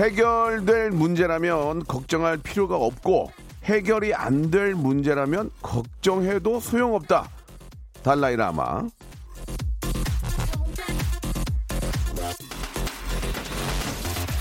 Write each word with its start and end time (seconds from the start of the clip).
해결될 0.00 0.92
문제라면 0.92 1.84
걱정할 1.84 2.38
필요가 2.38 2.76
없고 2.76 3.30
해결이 3.64 4.14
안 4.14 4.50
될 4.50 4.74
문제라면 4.74 5.50
걱정해도 5.60 6.58
소용없다. 6.58 7.28
달라이라마. 8.02 8.88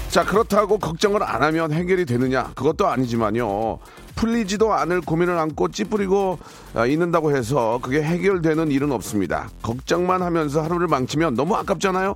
자 0.09 0.23
그렇다고 0.25 0.79
걱정을 0.79 1.21
안 1.21 1.43
하면 1.43 1.71
해결이 1.73 2.05
되느냐? 2.05 2.51
그것도 2.55 2.87
아니지만요. 2.87 3.77
풀리지도 4.15 4.73
않을 4.73 5.01
고민을 5.01 5.37
안고 5.37 5.69
찌푸리고 5.69 6.39
아, 6.73 6.85
있는다고 6.85 7.35
해서 7.35 7.79
그게 7.83 8.01
해결되는 8.01 8.71
일은 8.71 8.91
없습니다. 8.91 9.49
걱정만 9.61 10.21
하면서 10.21 10.61
하루를 10.63 10.87
망치면 10.87 11.35
너무 11.35 11.55
아깝잖아요 11.55 12.15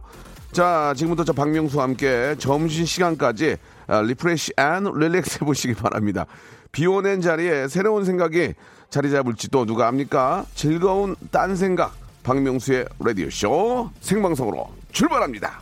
자 0.54 0.94
지금부터 0.96 1.23
저 1.23 1.34
박명수와 1.34 1.84
함께 1.84 2.36
점심 2.38 2.86
시간까지 2.86 3.58
아, 3.88 4.02
refresh 4.02 4.53
and 4.58 4.83
relax 4.83 5.39
해보시기 5.42 5.73
바랍니다. 5.73 6.28
비 6.72 6.86
오는 6.86 7.22
자리에 7.22 7.68
새로운 7.68 8.06
생각이 8.06 8.54
자리 8.92 9.09
잡을지도 9.09 9.66
누가 9.66 9.88
압니까? 9.88 10.46
즐거운 10.54 11.16
딴 11.31 11.56
생각. 11.56 11.96
박명수의 12.24 12.86
라디오쇼 13.00 13.90
생방송으로 14.00 14.70
출발합니다 14.94 15.59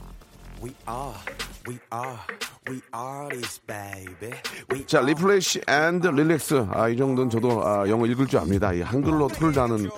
We 1.67 1.77
are, 1.77 1.77
we 1.77 1.77
are, 1.91 2.19
we 2.69 2.81
artist 2.93 3.59
baby. 3.67 4.33
We 4.71 4.85
자, 4.85 5.01
refresh 5.01 5.61
and 5.67 6.07
relax. 6.07 6.67
아, 6.71 6.89
이 6.89 6.97
정도는 6.97 7.29
저도 7.29 7.63
아, 7.65 7.87
영어 7.87 8.05
읽을 8.07 8.27
줄 8.27 8.39
압니다. 8.39 8.73
이 8.73 8.81
한글로 8.81 9.27
토를 9.27 9.53
다는 9.53 9.89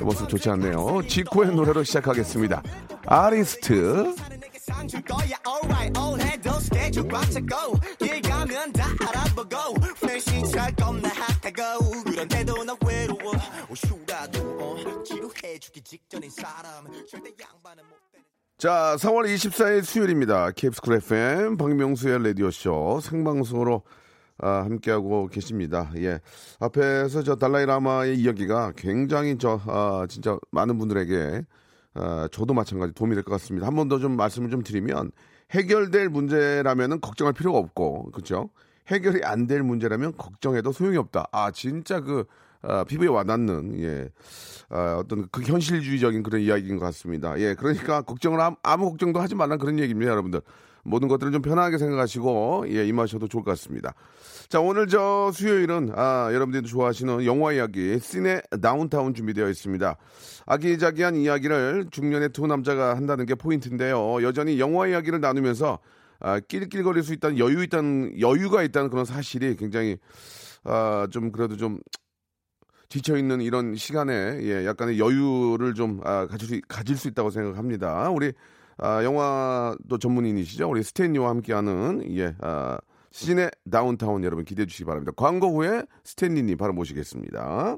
모습 0.00 0.28
좋지 0.28 0.50
않네요. 0.50 1.02
지코의 1.08 1.54
노래로 1.54 1.84
시작하겠습니다. 1.84 2.62
아리스트. 3.06 4.14
내게 4.38 4.58
상줄 4.58 5.00
거야 5.02 5.36
alright 5.46 5.98
all 5.98 6.20
해도 6.20 6.50
스케줄 6.60 7.08
꽉 7.08 7.22
차고 7.30 7.78
길 7.98 8.20
가면 8.20 8.72
다 8.72 8.86
알아보고 9.08 9.74
회시찰 10.06 10.74
겁나 10.74 11.08
핫하고 11.08 12.02
그런데도 12.04 12.64
나 12.64 12.76
외로워 12.86 13.32
오슈라도 13.70 14.40
어 14.60 15.02
지루해주기 15.04 15.80
직전인 15.82 16.28
사람 16.30 16.84
절대 17.08 17.30
양반은 17.40 17.84
못 17.88 17.96
자, 18.58 18.96
4월 18.98 19.26
24일 19.26 19.82
수요일입니다. 19.84 20.50
KBS 20.52 20.80
쿨 20.80 20.94
FM 20.94 21.56
박명수의 21.58 22.22
라디오쇼 22.24 23.00
생방송으로 23.02 23.82
아, 24.38 24.64
함께하고 24.64 25.28
계십니다. 25.28 25.90
예. 25.96 26.20
앞에서 26.60 27.22
저 27.22 27.36
달라이라마의 27.36 28.16
이야기가 28.18 28.72
굉장히 28.76 29.36
저, 29.38 29.60
아, 29.66 30.06
진짜 30.08 30.38
많은 30.52 30.78
분들에게 30.78 31.42
아, 31.94 32.28
저도 32.32 32.54
마찬가지 32.54 32.92
도움이 32.94 33.14
될 33.14 33.24
것 33.24 33.32
같습니다. 33.32 33.66
한 33.66 33.74
번 33.76 33.88
더 33.88 33.98
좀 33.98 34.16
말씀을 34.16 34.50
좀 34.50 34.62
드리면 34.62 35.12
해결될 35.52 36.08
문제라면은 36.08 37.00
걱정할 37.00 37.32
필요가 37.34 37.58
없고, 37.58 38.10
그렇죠? 38.12 38.50
해결이 38.88 39.22
안 39.24 39.46
될 39.46 39.62
문제라면 39.62 40.16
걱정해도 40.16 40.72
소용이 40.72 40.96
없다. 40.96 41.26
아, 41.32 41.50
진짜 41.50 42.00
그 42.00 42.24
아, 42.62 42.84
피부에 42.84 43.08
와닿는 43.08 43.80
예. 43.80 44.08
아, 44.68 44.96
어떤 44.98 45.28
그 45.30 45.42
현실주의적인 45.42 46.22
그런 46.22 46.40
이야기인 46.40 46.78
것 46.78 46.84
같습니다. 46.86 47.38
예, 47.38 47.54
그러니까 47.54 48.02
걱정을 48.02 48.40
아무, 48.40 48.56
아무 48.62 48.90
걱정도 48.90 49.20
하지 49.20 49.34
말라는 49.34 49.58
그런 49.58 49.78
얘기입니다, 49.78 50.10
여러분들. 50.10 50.40
모든 50.86 51.08
것들을 51.08 51.32
좀 51.32 51.42
편하게 51.42 51.78
생각하시고 51.78 52.66
예, 52.68 52.86
임하셔도 52.86 53.28
좋을 53.28 53.42
것 53.44 53.50
같습니다. 53.52 53.94
자, 54.48 54.60
오늘 54.60 54.86
저 54.86 55.30
수요일은 55.32 55.90
아, 55.96 56.30
여러분들도 56.32 56.68
좋아하시는 56.68 57.24
영화 57.24 57.52
이야기 57.52 57.98
시네 57.98 58.42
다운타운 58.62 59.12
준비되어 59.12 59.48
있습니다. 59.48 59.96
아기자기한 60.46 61.16
이야기를 61.16 61.88
중년의 61.90 62.28
두 62.28 62.46
남자가 62.46 62.96
한다는 62.96 63.26
게 63.26 63.34
포인트인데요. 63.34 64.22
여전히 64.22 64.60
영화 64.60 64.86
이야기를 64.86 65.20
나누면서 65.20 65.80
아, 66.20 66.40
낄낄거릴 66.40 67.02
수 67.02 67.12
있다는 67.12 67.38
여유 67.38 67.62
있다는 67.64 68.20
여유가 68.20 68.62
있다는 68.62 68.88
그런 68.88 69.04
사실이 69.04 69.56
굉장히 69.56 69.98
아, 70.62 71.08
좀 71.10 71.32
그래도 71.32 71.56
좀 71.56 71.80
지쳐 72.88 73.16
있는 73.16 73.40
이런 73.40 73.74
시간에 73.74 74.12
예, 74.42 74.64
약간의 74.66 74.98
여유를 74.98 75.74
좀 75.74 76.00
아, 76.04 76.26
가질 76.26 76.48
수 76.48 76.60
가질 76.68 76.96
수 76.96 77.08
있다고 77.08 77.30
생각합니다. 77.30 78.10
우리 78.10 78.32
아, 78.78 79.02
영화도 79.02 79.98
전문인이시죠. 79.98 80.68
우리 80.68 80.82
스탠리와 80.82 81.30
함께하는 81.30 82.04
예, 82.16 82.34
아, 82.40 82.78
시즌의 83.10 83.50
다운타운 83.70 84.24
여러분 84.24 84.44
기대해 84.44 84.66
주시기 84.66 84.84
바랍니다. 84.84 85.12
광고 85.16 85.48
후에 85.56 85.84
스탠리님 86.04 86.56
바로 86.58 86.72
모시겠습니다. 86.74 87.76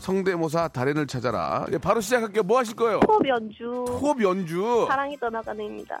성대모사 0.00 0.68
달인을 0.68 1.06
찾아라. 1.06 1.66
예, 1.72 1.78
바로 1.78 2.00
시작할게요. 2.00 2.42
뭐 2.42 2.58
하실 2.58 2.74
거예요? 2.74 3.00
호흡 3.06 3.28
연주 3.28 3.84
호흡 3.88 4.20
연주. 4.22 4.86
사랑이 4.88 5.16
떠나가는입니다. 5.18 6.00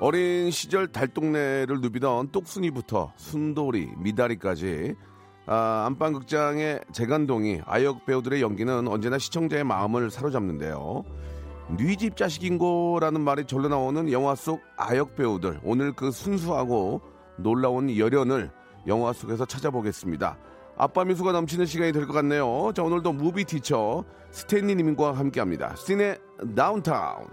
어린 0.00 0.50
시절 0.50 0.88
달동네를 0.88 1.80
누비던 1.80 2.30
똑순이부터 2.30 3.12
순돌이, 3.16 3.92
미달이까지 3.98 4.94
아, 5.46 5.84
안방극장의 5.86 6.80
재간동이 6.92 7.60
아역 7.64 8.04
배우들의 8.04 8.42
연기는 8.42 8.88
언제나 8.88 9.16
시청자의 9.16 9.64
마음을 9.64 10.10
사로잡는데요. 10.10 11.04
뉘집 11.78 12.16
자식인고라는 12.16 13.20
말이 13.20 13.44
절로 13.46 13.68
나오는 13.68 14.10
영화 14.12 14.34
속 14.34 14.60
아역 14.76 15.16
배우들 15.16 15.60
오늘 15.64 15.92
그 15.92 16.10
순수하고 16.10 17.00
놀라운 17.38 17.96
열연을 17.96 18.50
영화 18.86 19.12
속에서 19.12 19.44
찾아보겠습니다. 19.46 20.38
아빠 20.76 21.04
미소가 21.04 21.32
넘치는 21.32 21.64
시간이 21.66 21.92
될 21.92 22.06
것 22.06 22.12
같네요. 22.12 22.72
자 22.74 22.82
오늘도 22.82 23.12
movie 23.14 23.44
teacher 23.44 24.04
스탠리 24.30 24.74
님과 24.74 25.12
함께합니다. 25.12 25.74
시네 25.76 26.18
다운타운. 26.54 27.26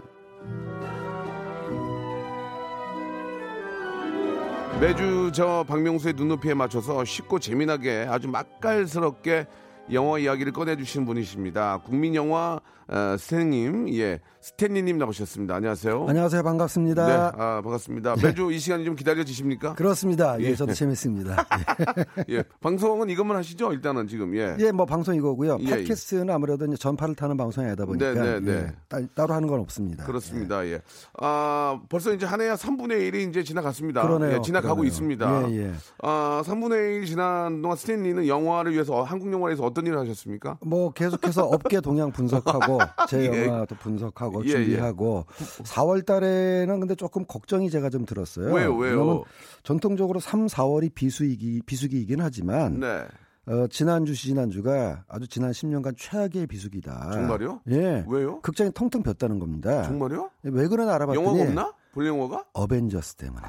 매주 4.80 5.30
저 5.32 5.64
박명수의 5.66 6.14
눈높이에 6.14 6.52
맞춰서 6.52 7.04
쉽고 7.04 7.38
재미나게 7.38 8.06
아주 8.08 8.28
맛깔스럽게 8.28 9.46
영화 9.92 10.18
이야기를 10.18 10.52
꺼내주시는 10.52 11.06
분이십니다. 11.06 11.78
국민 11.84 12.14
영화 12.14 12.60
어, 12.88 13.16
스탠님, 13.16 13.88
예, 13.94 14.20
스탠리님 14.48 14.98
나오셨습니다. 14.98 15.54
안녕하세요. 15.54 16.04
안녕하세요. 16.06 16.42
반갑습니다. 16.42 17.06
네, 17.06 17.12
아, 17.14 17.62
반갑습니다. 17.62 18.16
매주 18.22 18.52
이 18.52 18.58
시간이 18.58 18.84
좀 18.84 18.94
기다려지십니까? 18.94 19.72
그렇습니다. 19.72 20.38
예, 20.38 20.44
예. 20.50 20.54
저도 20.54 20.74
재밌습니다. 20.74 21.46
예, 22.28 22.44
방송은 22.60 23.08
이것만 23.08 23.38
하시죠? 23.38 23.72
일단은 23.72 24.06
지금, 24.06 24.36
예. 24.36 24.54
예, 24.58 24.70
뭐 24.70 24.84
방송 24.84 25.14
이거고요. 25.14 25.56
예, 25.60 25.70
팟캐스트는 25.70 26.28
아무래도 26.28 26.66
이제 26.66 26.76
전파를 26.76 27.14
타는 27.14 27.38
방송이 27.38 27.68
아니다 27.68 27.86
보니까 27.86 28.12
네, 28.12 28.20
네, 28.20 28.40
네. 28.40 28.52
예, 28.52 28.72
따, 28.86 29.00
따로 29.14 29.32
하는 29.32 29.48
건 29.48 29.60
없습니다. 29.60 30.04
그렇습니다. 30.04 30.62
예. 30.66 30.82
아, 31.22 31.80
벌써 31.88 32.12
이제 32.12 32.26
한 32.26 32.42
해야 32.42 32.54
3분의 32.54 33.14
1이 33.14 33.30
이제 33.30 33.42
지나갔습니다. 33.44 34.02
그러네요. 34.02 34.36
예, 34.36 34.40
지나가고 34.42 34.74
그러네요. 34.74 34.88
있습니다. 34.88 35.50
예, 35.52 35.56
예. 35.56 35.72
아, 36.02 36.42
3분의 36.44 36.98
1 36.98 37.06
지난 37.06 37.62
동안 37.62 37.78
스탠리는 37.78 38.26
영화를 38.28 38.74
위해서 38.74 39.04
한국 39.04 39.32
영화에서 39.32 39.64
어떤 39.64 39.86
일을 39.86 39.98
하셨습니까? 40.00 40.58
뭐 40.66 40.92
계속해서 40.92 41.46
업계 41.46 41.80
동향 41.80 42.12
분석하고 42.12 42.78
제 43.08 43.32
예. 43.32 43.46
영화도 43.46 43.76
분석하고 43.76 44.33
예, 44.44 44.48
준비하고 44.50 45.26
4월 45.64 46.04
달에는 46.04 46.80
근데 46.80 46.94
조금 46.94 47.24
걱정이 47.24 47.70
제가 47.70 47.90
좀 47.90 48.04
들었어요. 48.06 48.52
왜요, 48.54 48.74
왜요? 48.76 49.24
전통적으로 49.62 50.20
3, 50.20 50.46
4월이 50.46 50.94
비수기이기 50.94 51.62
비수기이긴 51.66 52.20
하지만 52.20 52.80
네. 52.80 53.04
어, 53.46 53.66
지난주 53.68 54.14
지난주가 54.14 55.04
아주 55.06 55.28
지난 55.28 55.50
10년간 55.50 55.94
최악의 55.98 56.46
비수기다. 56.46 57.10
정말요? 57.12 57.60
예. 57.70 58.04
왜요? 58.08 58.40
극장이 58.40 58.70
텅텅 58.72 59.02
ቢ었다는 59.02 59.38
겁니다. 59.38 59.82
정말요? 59.82 60.30
왜 60.44 60.66
그러나 60.66 60.94
알아봤더니 60.94 61.26
영화가 61.26 61.44
없나? 61.48 61.72
볼 61.92 62.06
영화가? 62.06 62.46
어벤져스 62.54 63.16
때문에. 63.16 63.46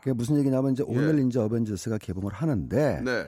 그게 0.00 0.12
무슨 0.12 0.36
얘기냐면 0.38 0.72
이제 0.72 0.82
오늘 0.86 1.18
이제 1.26 1.38
어벤져스가 1.38 1.98
개봉을 1.98 2.32
하는데 2.32 3.00
네. 3.04 3.26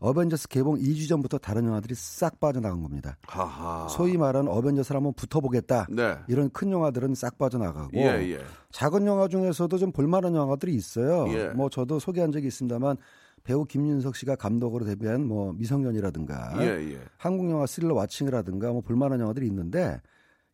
어벤져스 0.00 0.48
개봉 0.48 0.76
2주 0.76 1.08
전부터 1.08 1.38
다른 1.38 1.66
영화들이 1.66 1.94
싹 1.96 2.38
빠져나간 2.38 2.82
겁니다. 2.82 3.16
하하. 3.26 3.88
소위 3.88 4.16
말하는 4.16 4.50
어벤져스를 4.50 4.96
한번 4.96 5.12
붙어보겠다. 5.14 5.86
네. 5.90 6.16
이런 6.28 6.50
큰 6.50 6.70
영화들은 6.70 7.14
싹 7.16 7.36
빠져나가고 7.36 7.90
예, 7.94 8.04
예. 8.32 8.38
작은 8.70 9.06
영화 9.06 9.26
중에서도 9.26 9.76
좀 9.76 9.90
볼만한 9.90 10.36
영화들이 10.36 10.72
있어요. 10.74 11.26
예. 11.32 11.48
뭐 11.48 11.68
저도 11.68 11.98
소개한 11.98 12.30
적이 12.30 12.46
있습니다만 12.46 12.96
배우 13.42 13.64
김윤석 13.64 14.14
씨가 14.14 14.36
감독으로 14.36 14.84
데뷔한 14.84 15.26
뭐 15.26 15.52
미성년이라든가 15.54 16.54
예, 16.62 16.92
예. 16.92 17.00
한국 17.16 17.50
영화 17.50 17.66
스릴러 17.66 17.94
와칭이라든가 17.94 18.70
뭐 18.72 18.82
볼만한 18.82 19.18
영화들이 19.20 19.46
있는데 19.48 20.00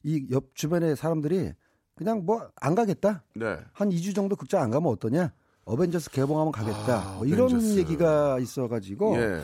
이 0.05 0.27
옆 0.31 0.55
주변의 0.55 0.97
사람들이 0.97 1.53
그냥 1.97 2.25
뭐 2.25 2.51
안 2.61 2.75
가겠다. 2.75 3.25
네. 3.35 3.59
한 3.73 3.91
2주 3.91 4.15
정도 4.15 4.37
극장 4.37 4.63
안 4.63 4.71
가면 4.71 4.91
어떠냐? 4.91 5.33
어벤져스 5.65 6.11
개봉하면 6.11 6.53
가겠다. 6.53 6.99
아, 7.13 7.15
뭐 7.17 7.27
이런 7.27 7.47
어벤져스. 7.47 7.79
얘기가 7.79 8.39
있어가지고 8.41 9.17
예. 9.17 9.41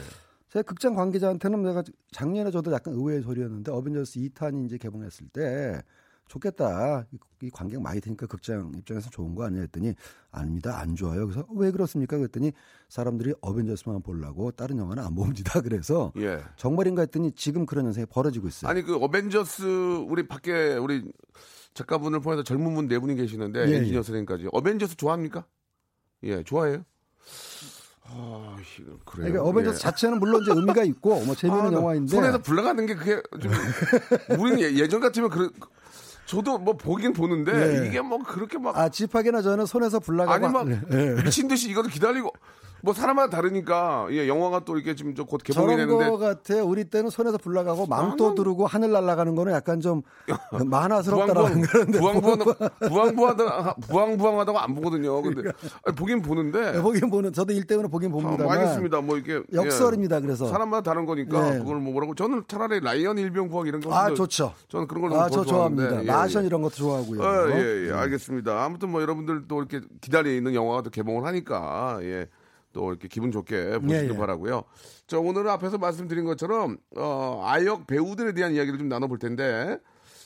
제가 0.50 0.62
극장 0.64 0.94
관계자한테는 0.94 1.62
내가 1.62 1.82
작년에 2.12 2.50
저도 2.50 2.72
약간 2.72 2.94
의외의 2.94 3.22
소리였는데 3.22 3.70
어벤져스 3.72 4.18
2탄이 4.20 4.66
이제 4.66 4.78
개봉했을 4.78 5.28
때 5.32 5.80
좋겠다. 6.28 7.06
이, 7.10 7.18
이 7.42 7.50
관객 7.50 7.80
많이 7.80 8.00
되니까 8.00 8.26
극장 8.26 8.70
입장에서 8.76 9.10
좋은 9.10 9.34
거 9.34 9.44
아니야 9.44 9.62
했더니 9.62 9.94
아닙니다. 10.30 10.78
안 10.78 10.94
좋아요. 10.94 11.26
그래서 11.26 11.44
왜 11.56 11.70
그렇습니까? 11.72 12.16
그랬더니 12.18 12.52
사람들이 12.88 13.34
어벤져스만 13.40 14.02
보려고 14.02 14.50
다른 14.52 14.78
영화는 14.78 15.02
안 15.02 15.14
봅니다. 15.14 15.60
그래서 15.62 16.12
예. 16.18 16.40
정말인가 16.56 17.02
했더니 17.02 17.32
지금 17.32 17.64
그런 17.66 17.86
현상이 17.86 18.06
벌어지고 18.06 18.46
있어요. 18.48 18.70
아니 18.70 18.82
그 18.82 18.94
어벤져스 18.96 20.04
우리 20.08 20.28
밖에 20.28 20.74
우리 20.76 21.02
작가분을 21.74 22.20
포함해서 22.20 22.44
젊은 22.44 22.74
분 22.74 22.86
네 22.88 22.98
분이 22.98 23.14
계시는데 23.16 23.60
예, 23.60 23.76
엔지니어 23.76 23.98
예. 23.98 24.02
선생님까지 24.02 24.48
어벤져스 24.52 24.96
좋아합니까? 24.96 25.46
예, 26.24 26.42
좋아해요. 26.42 26.84
아, 28.12 28.56
그래요. 28.76 28.98
그러니까 29.04 29.42
어벤져스 29.44 29.76
예. 29.76 29.80
자체는 29.80 30.18
물론 30.18 30.42
이제 30.42 30.52
의미가 30.52 30.82
있고 30.84 31.20
뭐 31.24 31.34
재미있는 31.34 31.68
아, 31.68 31.70
나 31.70 31.76
영화인데 31.78 32.10
손에서 32.10 32.38
불나가는 32.38 32.84
게 32.86 32.94
그게 32.96 33.22
좀 33.40 33.52
우리는 34.40 34.60
예- 34.60 34.74
예전 34.74 35.00
같으면 35.00 35.30
그 35.30 35.50
저도 36.26 36.58
뭐 36.58 36.76
보긴 36.76 37.12
보는데 37.12 37.82
예. 37.82 37.86
이게 37.86 38.00
뭐 38.00 38.18
그렇게 38.18 38.58
막 38.58 38.76
아 38.76 38.88
집하게나 38.88 39.42
저는 39.42 39.64
손에서 39.66 40.00
불나가고 40.00 40.44
아니 40.44 40.52
막 40.52 40.66
예. 40.92 41.22
미친 41.22 41.46
듯이 41.46 41.70
이거를 41.70 41.88
기다리고 41.90 42.32
뭐 42.82 42.94
사람마다 42.94 43.30
다르니까 43.36 44.06
예, 44.10 44.26
영화가 44.28 44.64
또 44.64 44.76
이렇게 44.76 44.94
지금 44.94 45.14
곧 45.14 45.42
개봉이 45.42 45.66
저런 45.66 45.76
되는데 45.76 46.08
거 46.10 46.16
같아. 46.18 46.62
우리 46.62 46.84
때는 46.84 47.10
손에서 47.10 47.36
불 47.38 47.54
나가고 47.54 47.86
망토 47.86 48.30
나는- 48.30 48.34
두르고 48.36 48.66
하늘 48.66 48.90
날아가는 48.92 49.34
거는 49.34 49.52
약간 49.52 49.80
좀 49.80 50.02
만화스럽다라는 50.64 51.62
그런데 51.62 51.98
부황부황하다 52.88 53.74
부황부황하다고 53.88 54.58
안 54.58 54.74
보거든요. 54.74 55.20
근데 55.22 55.50
아니, 55.84 55.94
보긴 55.96 56.22
보는데 56.22 56.72
네, 56.72 56.80
보긴 56.82 57.10
보는 57.10 57.32
저도 57.32 57.52
일 57.52 57.64
때문에 57.66 57.88
보긴 57.88 58.10
아, 58.10 58.12
봅니다만 58.12 58.44
뭐 58.44 58.52
알겠습니다. 58.52 59.00
뭐 59.00 59.16
이렇게 59.18 59.42
역설입니다. 59.52 60.16
예. 60.16 60.20
그래서 60.20 60.46
사람마다 60.48 60.90
다른 60.90 61.04
거니까 61.06 61.50
네. 61.50 61.58
그걸 61.58 61.76
뭐 61.76 61.92
뭐라고 61.92 62.14
저는 62.14 62.44
차라리 62.48 62.80
라이언 62.80 63.18
일병 63.18 63.48
부학 63.48 63.66
이런 63.66 63.80
거 63.80 63.90
아 63.92 64.12
좋죠. 64.14 64.54
저는 64.68 64.86
그런 64.86 65.08
걸아더 65.08 65.28
저. 65.30 65.44
좋아합니다. 65.44 66.02
예, 66.04 66.06
마션 66.06 66.42
예. 66.44 66.46
이런 66.46 66.62
것도 66.62 66.74
좋아하고요. 66.76 67.20
어, 67.20 67.50
예, 67.50 67.88
예, 67.88 67.92
알겠습니다. 67.92 68.64
아무튼 68.64 68.90
뭐 68.90 69.02
여러분들 69.02 69.44
또 69.48 69.58
이렇게 69.62 69.80
기다리는 70.00 70.54
영화가 70.54 70.82
또 70.82 70.90
개봉을 70.90 71.24
하니까 71.26 71.98
예. 72.02 72.26
또 72.72 72.90
이렇게 72.90 73.08
기분 73.08 73.32
좋게 73.32 73.78
보시길 73.80 74.10
예, 74.10 74.14
예. 74.14 74.16
바라고요. 74.16 74.64
자, 75.06 75.18
오늘은 75.18 75.50
앞에서 75.50 75.78
말씀드린 75.78 76.24
것처럼 76.24 76.78
어, 76.96 77.42
아역 77.44 77.86
배우들에 77.86 78.32
대한 78.32 78.52
이야기를 78.54 78.78
좀 78.78 78.88
나눠볼 78.88 79.18
텐데 79.18 79.78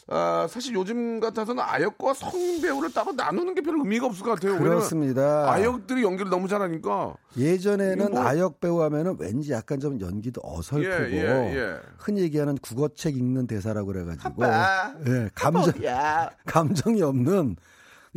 아, 0.07 0.47
사실 0.51 0.75
요즘 0.75 1.19
같아서는 1.19 1.63
아역과 1.67 2.13
성인 2.13 2.61
배우를 2.61 2.93
따로 2.93 3.13
나누는 3.13 3.55
게별 3.55 3.79
의미가 3.79 4.05
없을 4.05 4.23
것 4.23 4.33
같아요. 4.33 4.59
그렇습니다. 4.59 5.51
아역들이 5.51 6.03
연기를 6.03 6.29
너무 6.31 6.47
잘하니까 6.47 7.15
예전에는 7.39 8.11
뭐- 8.11 8.21
아역 8.23 8.61
배우 8.61 8.83
하면은 8.83 9.17
왠지 9.19 9.53
약간 9.53 9.81
좀 9.81 9.99
연기도 10.03 10.43
어설프고 10.45 11.05
예, 11.17 11.23
예, 11.23 11.57
예. 11.57 11.77
흔히 11.97 12.21
얘기하는 12.21 12.57
국어책 12.59 13.17
읽는 13.17 13.47
대사라고 13.47 13.87
그래가지고 13.87 14.45
아빠. 14.45 14.95
예, 15.07 15.31
감정 15.35 15.83
야 15.87 16.29
감정이 16.45 17.01
없는 17.01 17.57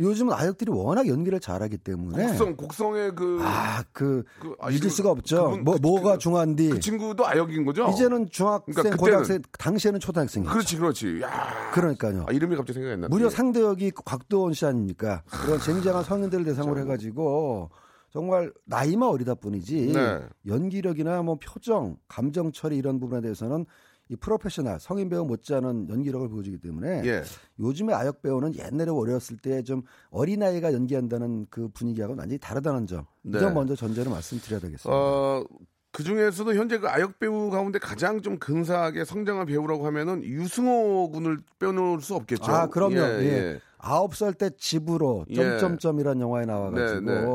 요즘은 0.00 0.32
아역들이 0.32 0.70
워낙 0.70 1.08
연기를 1.08 1.40
잘하기 1.40 1.78
때문에 1.78 2.26
곡성 2.28 2.56
곡성의 2.56 3.14
그, 3.16 3.38
아, 3.42 3.82
그, 3.92 4.22
그, 4.40 4.54
아, 4.60 4.70
잊을 4.70 4.90
수가 4.90 5.10
없죠. 5.10 5.44
그분- 5.50 5.64
뭐, 5.64 5.74
그- 5.74 5.80
뭐가 5.80 6.12
그- 6.12 6.18
중요한디. 6.18 6.70
그 6.70 6.80
친구도 6.80 7.26
아역인 7.26 7.64
거죠? 7.64 7.88
이제는 7.88 8.28
중학생, 8.30 8.74
그러니까 8.74 8.96
고등학생, 8.96 9.42
당시에는 9.58 9.98
초등학생이죠. 10.00 10.50
그렇지 10.52 10.76
그렇지. 10.76 11.20
야, 11.22 11.70
그러니까요. 11.72 12.26
아, 12.28 12.32
이름이 12.32 12.54
갑자기 12.56 12.74
생각이 12.74 12.92
안 12.94 13.00
나. 13.02 13.08
무려 13.08 13.28
상대역이 13.28 13.90
곽도원 14.04 14.52
씨 14.54 14.64
아닙니까? 14.66 15.22
그런 15.26 15.58
쟁쟁한 15.60 16.04
성인들을 16.04 16.44
대상으로 16.44 16.78
해가지고 16.80 17.70
정말 18.12 18.52
나이만 18.66 19.08
어리다 19.08 19.34
뿐이지 19.34 19.92
네. 19.94 20.20
연기력이나 20.46 21.22
뭐 21.22 21.38
표정, 21.44 21.96
감정 22.08 22.52
처리 22.52 22.76
이런 22.76 23.00
부분에 23.00 23.20
대해서는 23.20 23.66
이 24.10 24.16
프로페셔널 24.16 24.80
성인 24.80 25.08
배우 25.08 25.24
못지않은 25.26 25.88
연기력을 25.90 26.28
보여주기 26.28 26.58
때문에 26.58 27.02
예. 27.04 27.22
요즘의 27.60 27.94
아역 27.94 28.22
배우는 28.22 28.54
옛날에 28.56 28.90
어렸을 28.90 29.36
때 29.36 29.62
좀 29.62 29.82
어린 30.10 30.42
아이가 30.42 30.72
연기한다는 30.72 31.46
그 31.50 31.68
분위기하고는 31.68 32.20
완전히 32.20 32.38
다르다는 32.38 32.86
점. 32.86 33.04
네. 33.22 33.38
이점 33.38 33.54
먼저 33.54 33.74
전제로 33.76 34.10
말씀드려야 34.10 34.60
되겠습니다. 34.60 34.90
어, 34.96 35.44
그 35.90 36.02
중에서도 36.04 36.54
현재 36.54 36.78
그 36.78 36.88
아역 36.88 37.18
배우 37.18 37.50
가운데 37.50 37.78
가장 37.78 38.22
좀 38.22 38.38
근사하게 38.38 39.04
성장한 39.04 39.46
배우라고 39.46 39.84
하면은 39.86 40.22
유승호 40.22 41.10
군을 41.10 41.40
빼놓을 41.58 42.00
수 42.00 42.14
없겠죠. 42.14 42.44
아, 42.52 42.66
그럼요. 42.68 42.96
예, 42.96 43.18
예. 43.20 43.24
예. 43.26 43.60
아홉 43.78 44.14
살때 44.16 44.50
집으로 44.56 45.26
예. 45.30 45.34
점점점이라는 45.34 46.20
영화에 46.20 46.46
나와가지고 46.46 47.00
네, 47.00 47.20
네. 47.20 47.26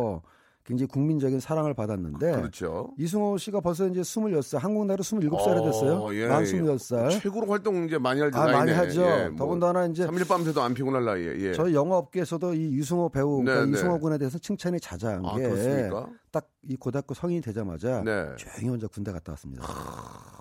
굉장히 0.65 0.87
국민적인 0.87 1.39
사랑을 1.41 1.73
받았는데 1.73 2.31
그렇죠. 2.31 2.93
이승호 2.97 3.37
씨가 3.37 3.59
벌써 3.59 3.85
이제 3.87 3.99
26살, 4.01 4.59
한국 4.59 4.85
나이로 4.85 5.03
27살이 5.03 5.63
됐어요. 5.65 5.93
어, 5.95 6.13
예, 6.13 6.25
만 6.27 6.41
예. 6.45 6.45
26살. 6.51 7.21
최고로 7.21 7.47
활동 7.47 7.85
이제 7.85 7.97
많이 7.97 8.21
할 8.21 8.31
아, 8.33 8.45
나이네. 8.45 8.57
많이 8.57 8.71
하죠. 8.71 9.01
예, 9.01 9.27
뭐 9.27 9.37
더군다나 9.37 9.85
이제 9.87 10.05
3일 10.07 10.27
밤새도 10.27 10.61
안 10.61 10.73
피곤할 10.73 11.03
나이에. 11.03 11.35
예. 11.39 11.53
저희 11.53 11.73
영화 11.73 11.97
업계에서도 11.97 12.53
이 12.53 12.75
유승호 12.75 13.09
배우, 13.09 13.39
네, 13.39 13.51
그러니까 13.51 13.65
네. 13.65 13.71
이승호 13.73 13.99
군에 13.99 14.17
대해서 14.17 14.37
칭찬이 14.37 14.79
자자한 14.79 15.25
아, 15.25 15.35
게 15.35 15.43
그렇습니까? 15.43 16.07
딱 16.33 16.49
이 16.69 16.77
고등학교 16.77 17.13
성인이 17.13 17.41
되자마자 17.41 18.01
네. 18.03 18.35
조용히 18.37 18.69
혼자 18.69 18.87
군대 18.87 19.11
갔다 19.11 19.33
왔습니다. 19.33 19.65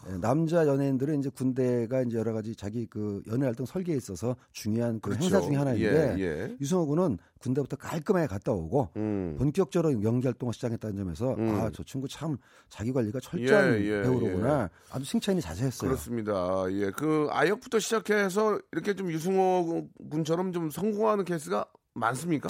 예, 0.09 0.17
남자 0.19 0.67
연예인들은 0.67 1.19
이제 1.19 1.31
군대가 1.31 2.03
이제 2.03 2.17
여러 2.17 2.33
가지 2.33 2.55
자기 2.55 2.87
그 2.87 3.23
연애 3.27 3.45
활동 3.47 3.67
설계에 3.67 3.97
있어서 3.97 4.37
중요한 4.53 5.01
그 5.01 5.11
그렇죠. 5.11 5.25
행사 5.25 5.41
중에 5.41 5.57
하나인데 5.57 6.15
예, 6.19 6.23
예. 6.23 6.57
유승호 6.61 6.87
군은 6.87 7.19
군대부터 7.41 7.77
깔끔하게 7.77 8.29
갔다 8.29 8.53
오고 8.53 8.91
음. 8.97 9.35
본격적으로 9.37 10.01
연기 10.05 10.29
활동을 10.29 10.55
시작했다는 10.55 10.97
점에서 10.97 11.35
음. 11.35 11.61
아저 11.61 11.83
친구 11.83 12.07
참 12.07 12.37
자기 12.69 12.93
관리가 12.93 13.19
철저한 13.19 13.75
예, 13.81 13.85
예, 13.85 14.03
배우로구나 14.03 14.71
아주 14.93 15.05
칭찬이 15.05 15.41
자세했어요. 15.41 15.89
그렇습니다. 15.91 16.67
예. 16.71 16.91
그 16.93 17.27
아역부터 17.31 17.81
시작해서 17.81 18.61
이렇게 18.71 18.95
좀 18.95 19.11
유승호 19.11 19.89
군처럼 20.09 20.53
좀 20.53 20.71
성공하는 20.71 21.25
케이스가 21.25 21.67
많습니까? 21.95 22.49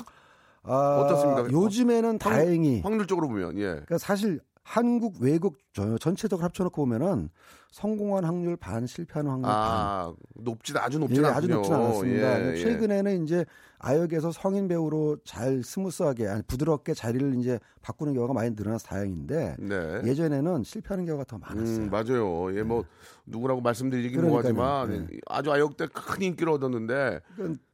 아, 0.65 1.01
어떻습니까? 1.01 1.51
요즘에는 1.51 2.19
다행히 2.19 2.81
확률적으로 2.81 3.29
보면 3.29 3.57
예. 3.59 3.63
그러니까 3.63 3.99
사실 3.99 4.41
한국 4.65 5.17
외국 5.21 5.59
저- 5.73 5.99
전체적으로 5.99 6.45
합쳐놓고 6.45 6.83
보면은 6.83 7.31
성공한 7.73 8.25
확률 8.25 8.57
반 8.57 8.87
실패하는 8.87 9.31
확률 9.31 9.51
반. 9.51 9.55
아, 9.55 10.15
높진 10.37 10.77
아주 10.77 10.99
예, 10.99 11.01
높진 11.01 11.25
않군요. 11.25 11.37
아주 11.39 11.49
높진 11.49 11.75
않았습니다. 11.75 12.41
예, 12.47 12.53
예. 12.53 12.57
최근에는 12.57 13.25
이제 13.25 13.45
아역에서 13.79 14.31
성인 14.31 14.69
배우로 14.69 15.17
잘 15.25 15.63
스무스하게 15.65 16.29
아니 16.29 16.43
부드럽게 16.43 16.93
자리를 16.95 17.35
이제 17.37 17.59
바꾸는 17.81 18.13
경우가 18.13 18.35
많이 18.35 18.51
늘어나서 18.51 18.87
다행인데 18.89 19.57
네. 19.59 20.01
예전에는 20.05 20.63
실패하는 20.65 21.07
경우가 21.07 21.25
더 21.25 21.39
많았어요. 21.39 21.77
음, 21.79 21.91
맞아요. 21.91 22.57
예, 22.57 22.63
뭐 22.63 22.85
누구라고 23.27 23.63
말씀드리긴 23.63 24.21
그러니까요. 24.21 24.53
뭐하지만 24.55 25.07
네. 25.11 25.19
아주 25.27 25.51
아역 25.51 25.77
때 25.77 25.87
큰 25.87 26.23
인기를 26.23 26.53
얻었는데 26.53 27.21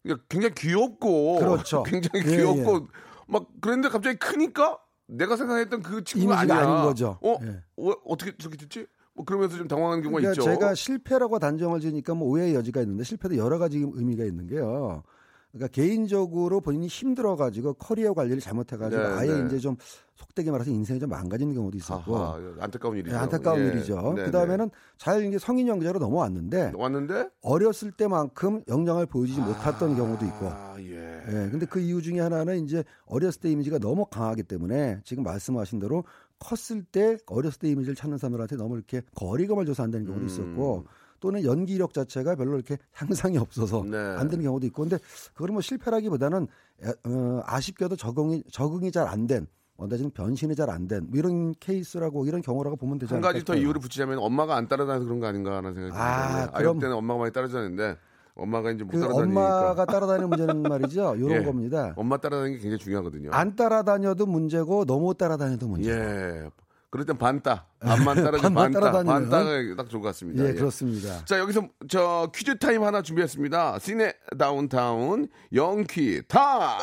이게 0.05 0.15
굉장히 0.29 0.55
귀엽고 0.55 1.39
그렇죠. 1.41 1.83
굉장히 1.85 2.25
예, 2.25 2.37
귀엽고 2.37 2.87
막 3.27 3.47
그랬는데 3.61 3.89
갑자기 3.91 4.17
크니까 4.19 4.79
내가 5.09 5.37
생각했던 5.37 5.83
그 5.83 6.05
친구가 6.05 6.41
아니야. 6.41 6.59
아닌 6.59 6.85
거죠. 6.85 7.19
어? 7.23 7.37
예. 7.43 7.63
어? 7.77 7.91
어떻게 8.05 8.37
저렇게 8.37 8.59
됐지? 8.59 8.87
뭐 9.15 9.25
그러면서 9.25 9.57
좀 9.57 9.67
당황하는 9.67 10.03
경우가 10.03 10.21
그러니까 10.21 10.41
있죠. 10.41 10.51
제가 10.51 10.75
실패라고 10.75 11.39
단정을 11.39 11.81
지으니까 11.81 12.15
뭐 12.15 12.29
오해의 12.29 12.55
여지가 12.55 12.83
있는데 12.83 13.03
실패도 13.05 13.37
여러 13.37 13.59
가지 13.59 13.79
의미가 13.79 14.25
있는 14.25 14.47
게요. 14.47 15.03
그러니까 15.53 15.69
개인적으로 15.69 16.61
본인이 16.61 16.87
힘들어가지고 16.87 17.75
커리어 17.75 18.13
관리를 18.13 18.41
잘못해가지고 18.41 19.03
네, 19.03 19.09
아예 19.09 19.33
네. 19.33 19.47
이제 19.47 19.59
좀 19.59 19.77
속되게 20.15 20.51
말해서 20.51 20.71
인생이 20.71 21.01
좀 21.01 21.09
망가지는 21.09 21.55
경우도 21.55 21.77
있었고 21.79 22.17
아하, 22.17 22.41
안타까운 22.61 22.97
일이죠. 22.97 23.17
네, 23.17 23.19
안타까운 23.23 23.61
예. 23.61 23.67
일이죠. 23.69 24.13
네, 24.17 24.25
그 24.25 24.31
다음에는 24.31 24.71
잘 24.99 25.25
이제 25.25 25.39
성인 25.39 25.69
연기자로 25.69 25.99
넘어왔는데 25.99 26.71
네. 26.71 26.73
왔는데 26.75 27.31
어렸을 27.43 27.93
때만큼 27.93 28.63
역량을 28.69 29.07
보여주지 29.07 29.41
못했던 29.41 29.97
경우도 29.97 30.27
있고. 30.27 30.49
아, 30.49 30.77
예. 30.81 31.23
예, 31.29 31.51
근데 31.51 31.67
그 31.67 31.81
이유 31.81 32.03
중에 32.03 32.21
하나는 32.21 32.65
이제 32.65 32.85
어렸을 33.07 33.41
때 33.41 33.51
이미지가 33.51 33.79
너무 33.79 34.07
강하기 34.07 34.45
때문에 34.45 35.01
지금 35.05 35.23
말씀하신 35.25 35.79
대로 35.79 36.05
컸을 36.39 36.85
때 36.85 37.19
어렸을 37.27 37.59
때 37.59 37.69
이미지를 37.69 37.95
찾는 37.95 38.19
사람들한테 38.19 38.57
너무 38.57 38.77
이렇게 38.77 39.03
거리감을 39.15 39.67
줘서 39.67 39.83
안 39.83 39.91
되는 39.91 40.07
경우도 40.07 40.25
음. 40.25 40.27
있었고 40.27 40.87
또는 41.21 41.45
연기력 41.45 41.93
자체가 41.93 42.35
별로 42.37 42.55
이렇게 42.55 42.79
향상이 42.95 43.39
없어서 43.39 43.85
네. 43.85 43.97
안 43.97 44.29
되는 44.29 44.45
경우도 44.45 44.67
있고 44.67 44.83
근데 44.83 44.99
그거는 45.35 45.55
뭐 45.55 45.61
실패라기보다는 45.63 46.47
에, 46.85 46.89
어, 47.09 47.43
아쉽게도 47.45 47.97
적응이 47.97 48.45
적응이 48.51 48.93
잘 48.93 49.07
안 49.09 49.27
된 49.27 49.47
원다지는 49.81 50.11
변신이 50.11 50.57
잘 50.57 50.71
안된뭐 50.71 51.11
이런 51.15 51.55
케이스라고 51.61 52.27
이런 52.27 52.43
경우라고 52.43 52.75
보면 52.77 52.99
되지 52.99 53.15
한 53.15 53.19
않을까 53.23 53.33
가지 53.33 53.45
더. 53.45 53.55
이유를 53.55 53.81
붙이자면 53.81 54.19
엄마가 54.19 54.57
안 54.57 54.67
따라다녀서 54.67 55.05
그런 55.05 55.21
거 55.21 55.27
아닌가 55.29 55.57
하는 55.57 55.73
생각이 55.73 55.93
아, 55.97 56.27
듭니다. 56.27 56.51
그럼- 56.59 56.61
아역 56.77 56.81
때는 56.81 56.97
엄마가 56.97 57.21
많이 57.21 57.33
따라다녔는데 57.33 57.97
엄마가 58.35 58.71
이제 58.73 58.83
못 58.83 58.91
그 58.93 59.01
따라다니니까 59.01 59.41
엄마가 59.61 59.85
따라다니는 59.85 60.29
문제는 60.31 60.63
말이죠. 60.99 61.15
이런 61.17 61.31
예. 61.43 61.45
겁니다. 61.45 61.93
엄마 61.97 62.17
따라다니는 62.17 62.57
게 62.59 62.63
굉장히 62.63 62.79
중요하거든요. 62.83 63.31
안 63.33 63.55
따라다녀도 63.55 64.27
문제고 64.27 64.85
너무 64.85 65.15
따라다녀도 65.15 65.69
문제. 65.69 65.91
예. 65.93 66.51
그럴 66.91 67.05
땐 67.05 67.19
반따. 67.19 67.67
반만 67.81 68.17
따라지 68.23 68.43
반만 68.43 68.73
반따. 68.73 68.91
반따가 69.03 69.75
딱 69.77 69.89
좋을 69.91 70.03
것 70.03 70.09
같습니다. 70.09 70.45
예, 70.45 70.49
예. 70.49 70.53
그렇습니다. 70.55 71.25
자, 71.25 71.39
여기서 71.39 71.69
저 71.89 72.31
퀴즈 72.35 72.59
타임 72.59 72.83
하나 72.83 73.03
준비했습니다. 73.03 73.79
시네 73.79 74.15
다운타운 74.39 75.29
영퀴 75.53 76.23
타임. 76.29 76.79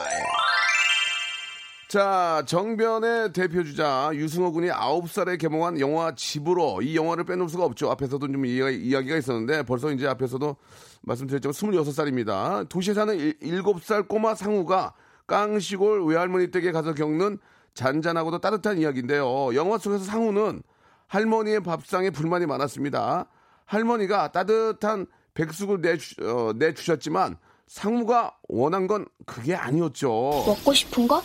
자, 1.88 2.44
정변의 2.46 3.32
대표 3.32 3.64
주자 3.64 4.10
유승호 4.14 4.52
군이 4.52 4.70
9살에 4.70 5.40
개봉한 5.40 5.80
영화 5.80 6.14
집으로 6.16 6.82
이 6.82 6.96
영화를 6.96 7.24
빼놓을 7.24 7.48
수가 7.48 7.64
없죠. 7.64 7.90
앞에서도 7.92 8.28
좀 8.28 8.46
이야, 8.46 8.70
이야기가 8.70 9.16
있었는데 9.18 9.64
벌써 9.64 9.92
이제 9.92 10.08
앞에서도 10.08 10.56
말씀드렸지만 11.04 11.54
26살입니다. 11.54 12.68
도시에 12.70 12.94
사는 12.94 13.16
7살 13.18 14.08
꼬마 14.08 14.36
상우가 14.36 14.94
깡시골 15.28 16.06
외할머니 16.06 16.52
댁에 16.52 16.72
가서 16.72 16.94
겪는 16.94 17.38
잔잔하고도 17.76 18.40
따뜻한 18.40 18.80
이야기인데요. 18.80 19.54
영화 19.54 19.78
속에서 19.78 20.04
상우는 20.04 20.64
할머니의 21.08 21.62
밥상에 21.62 22.10
불만이 22.10 22.46
많았습니다. 22.48 23.28
할머니가 23.66 24.32
따뜻한 24.32 25.06
백숙을 25.36 25.82
내주, 25.82 26.16
어, 26.24 26.54
내주셨지만 26.56 27.38
상무가 27.68 28.36
원한 28.48 28.88
건 28.88 29.06
그게 29.26 29.54
아니었죠. 29.56 30.10
먹고 30.10 30.74
싶은 30.74 31.08
거? 31.08 31.22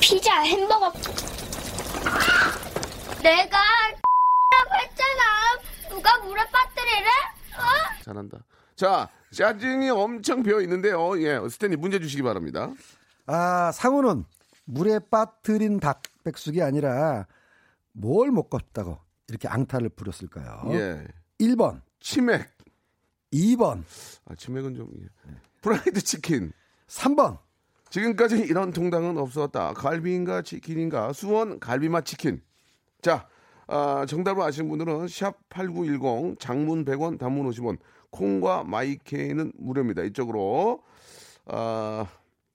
피자, 0.00 0.40
햄버거. 0.42 0.92
내가 3.22 3.58
라고 3.58 4.74
했잖아. 4.82 5.90
누가 5.90 6.18
물에 6.18 6.42
빠뜨리래? 6.50 7.06
어? 7.56 8.02
잘한다. 8.04 8.38
자, 8.76 9.08
짜증이 9.34 9.90
엄청 9.90 10.42
배어 10.42 10.60
있는데요. 10.62 11.20
예, 11.22 11.38
스탠리 11.48 11.76
문제 11.76 12.00
주시기 12.00 12.22
바랍니다. 12.22 12.70
아, 13.26 13.70
상우는 13.72 14.24
물에 14.70 15.00
빠뜨린 15.10 15.80
닭백숙이 15.80 16.62
아니라 16.62 17.26
뭘 17.92 18.30
먹고 18.30 18.58
싶다고 18.58 18.98
이렇게 19.28 19.48
앙탈을 19.48 19.90
부렸을까요? 19.90 20.62
예. 20.72 21.06
1번, 21.40 21.80
치맥. 22.00 22.48
2번, 23.32 23.84
아, 24.26 24.34
치맥은 24.34 24.74
좀. 24.74 24.90
예. 25.28 25.34
프라이드 25.60 26.00
치킨. 26.02 26.52
3번. 26.86 27.38
지금까지 27.90 28.38
이런 28.38 28.72
통닭은 28.72 29.18
없었다. 29.18 29.74
갈비인가 29.74 30.42
치킨인가? 30.42 31.12
수원 31.12 31.58
갈비맛 31.58 32.04
치킨. 32.04 32.40
자, 33.02 33.28
아, 33.66 34.04
정답을 34.06 34.42
아시는 34.42 34.68
분들은 34.68 35.08
샵 35.08 35.48
8910 35.48 36.38
장문 36.38 36.84
100원 36.84 37.18
단문 37.18 37.48
50원 37.50 37.78
콩과 38.10 38.64
마이케이는 38.64 39.52
무료입니다. 39.56 40.02
이쪽으로 40.02 40.82
아, 41.46 42.06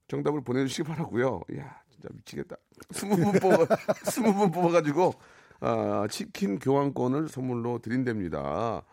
정답을 0.08 0.42
보내주시기 0.42 0.84
바라고요. 0.88 1.42
이야 1.52 1.85
진짜 2.06 2.10
미치겠다. 2.14 2.56
20분 2.94 3.42
뽑아 3.42 3.66
20분 4.06 4.54
뽑아가지고 4.54 5.14
아, 5.62 6.08
치킨 6.10 6.60
교환권을 6.60 7.30
선물로 7.30 7.80
드린답니다. 7.80 8.84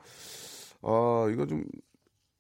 아 0.83 1.27
이거 1.33 1.47
좀 1.47 1.65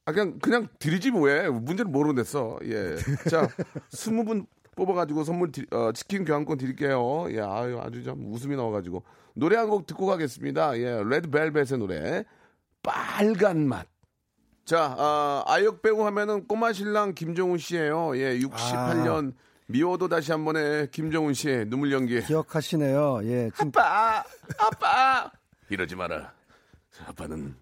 아, 0.04 0.12
그냥, 0.12 0.38
그냥 0.40 0.66
드리지 0.78 1.12
왜. 1.14 1.48
문제를 1.48 1.90
냈어. 2.12 2.58
예. 2.64 2.96
자, 3.30 3.48
스무 3.90 4.24
분 4.24 4.46
뽑아가지고 4.74 5.22
선물, 5.22 5.52
드, 5.52 5.64
어, 5.70 5.92
치킨 5.92 6.24
교환권 6.24 6.58
드릴게요. 6.58 7.26
예, 7.30 7.38
아유, 7.40 7.78
아주 7.80 8.02
좀 8.02 8.32
웃음이 8.32 8.56
나와가지고. 8.56 9.04
노래 9.34 9.54
한 9.56 9.68
곡 9.68 9.86
듣고 9.86 10.06
가겠습니다. 10.06 10.76
예, 10.78 11.02
레드벨벳의 11.04 11.78
노래. 11.78 12.24
빨간 12.82 13.68
맛. 13.68 13.86
자, 14.64 14.96
아, 14.98 15.44
아역 15.46 15.82
배우 15.82 16.04
하면은 16.04 16.48
꼬마 16.48 16.72
신랑 16.72 17.14
김정훈 17.14 17.58
씨예요 17.58 18.16
예, 18.16 18.36
68년 18.40 19.34
미워도 19.66 20.08
다시 20.08 20.32
한 20.32 20.44
번에 20.44 20.86
김정훈 20.90 21.34
씨의 21.34 21.66
눈물 21.66 21.92
연기. 21.92 22.20
기억하시네요. 22.22 23.20
예, 23.24 23.50
지금 23.54 23.68
아빠, 23.68 24.24
아빠. 24.58 25.30
이러지 25.68 25.96
마라. 25.96 26.32
아빠는. 27.06 27.54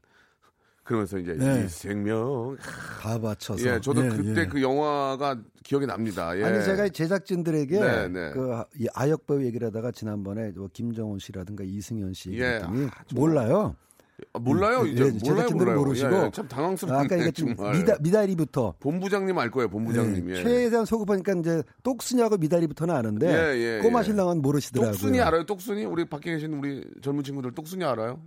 그러면서 0.83 1.19
이제 1.19 1.35
네. 1.35 1.65
이 1.65 1.69
생명. 1.69 2.57
다 3.01 3.17
바쳐서. 3.19 3.65
예, 3.65 3.81
저도 3.81 4.05
예, 4.05 4.09
그때 4.09 4.41
예. 4.41 4.47
그 4.47 4.61
영화가 4.61 5.37
기억이 5.63 5.87
납니다. 5.87 6.37
예. 6.37 6.43
아니 6.43 6.65
제가 6.65 6.89
제작진들에게 6.89 7.79
네, 7.79 8.09
네. 8.09 8.33
그이 8.33 8.89
아역 8.95 9.25
배우 9.27 9.41
얘기를 9.45 9.69
하다가 9.69 9.93
지난번에 9.93 10.51
뭐 10.51 10.69
김정훈 10.73 11.21
씨라든가 11.21 11.63
이승현 11.63 12.13
씨 12.15 12.31
예, 12.31 12.55
얘기했더니 12.55 12.87
아. 12.87 13.05
몰라요. 13.15 13.77
아, 14.33 14.39
몰라요, 14.39 14.85
이제 14.87 15.05
예, 15.05 15.11
몰라요, 15.31 15.49
몰라요. 15.53 15.77
모르시고 15.79 16.25
예, 16.27 16.31
참 16.33 16.49
당황스럽네 16.49 17.05
아까 17.05 17.19
얘기했던. 17.19 17.73
미다, 17.73 17.97
미다리부터 18.01 18.75
본부장님 18.81 19.37
알 19.39 19.51
거예요, 19.51 19.69
본부장님. 19.69 20.31
예, 20.31 20.35
예. 20.39 20.43
최대한 20.43 20.85
소급하니까 20.85 21.33
이제 21.35 21.63
똑순이하고 21.83 22.37
미다리부터는 22.39 22.95
아는데 22.95 23.27
예, 23.29 23.59
예, 23.59 23.81
꼬마 23.83 24.01
예. 24.01 24.05
신랑은 24.05 24.43
모르시더라고요. 24.43 24.93
똑순이 24.93 25.21
알아요, 25.21 25.45
똑순이? 25.45 25.85
우리 25.85 26.05
밖에 26.05 26.33
계신 26.33 26.55
우리 26.55 26.85
젊은 27.03 27.23
친구들 27.25 27.53
똑순이 27.53 27.85
알아요? 27.85 28.21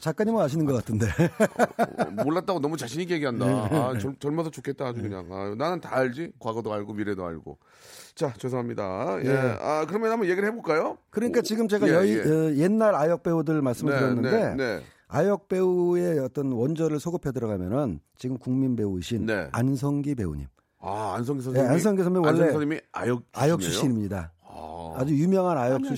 작가님은 0.00 0.40
아시는 0.42 0.64
것 0.64 0.74
같은데. 0.74 1.06
어, 1.06 2.24
몰랐다고 2.24 2.58
너무 2.60 2.76
자신 2.76 3.00
있게 3.02 3.14
얘기한다. 3.14 3.46
네. 3.46 3.78
아, 3.78 3.98
젊, 3.98 4.16
젊어서 4.18 4.50
좋겠다 4.50 4.86
아주 4.86 5.02
그냥. 5.02 5.26
아, 5.30 5.54
나는 5.56 5.80
다 5.80 5.90
알지. 5.94 6.32
과거도 6.38 6.72
알고 6.72 6.94
미래도 6.94 7.24
알고. 7.24 7.58
자, 8.14 8.32
죄송합니다. 8.38 9.18
예. 9.24 9.28
예. 9.28 9.56
아, 9.60 9.84
그러면 9.86 10.10
한번 10.10 10.28
얘기를 10.28 10.48
해볼까요? 10.48 10.98
그러니까 11.10 11.42
지금 11.42 11.68
제가 11.68 11.86
예, 11.88 11.92
여의, 11.92 12.16
예. 12.16 12.20
어, 12.22 12.52
옛날 12.56 12.94
아역 12.94 13.22
배우들 13.22 13.60
말씀을 13.62 13.92
네, 13.92 13.98
드렸는데 13.98 14.30
네, 14.30 14.54
네. 14.56 14.82
아역 15.06 15.48
배우의 15.48 16.18
어떤 16.20 16.50
원조를 16.52 16.98
소급해 16.98 17.32
들어가면은 17.32 18.00
지금 18.16 18.38
국민 18.38 18.76
배우이신 18.76 19.26
네. 19.26 19.48
안성기 19.52 20.14
배우님. 20.14 20.46
아, 20.80 21.14
안성기 21.16 21.40
네, 21.40 21.44
선생님. 21.44 21.72
안성기 21.72 22.02
선배 22.02 22.18
원래 22.20 22.30
안성기 22.30 22.52
선생님이 22.52 22.80
아역 22.92 23.22
아역 23.32 23.60
출신이에요? 23.60 23.60
출신입니다. 23.60 24.32
아. 24.44 24.94
아주 24.96 25.14
유명한 25.14 25.58
아역 25.58 25.74
안녕하십니까, 25.76 25.88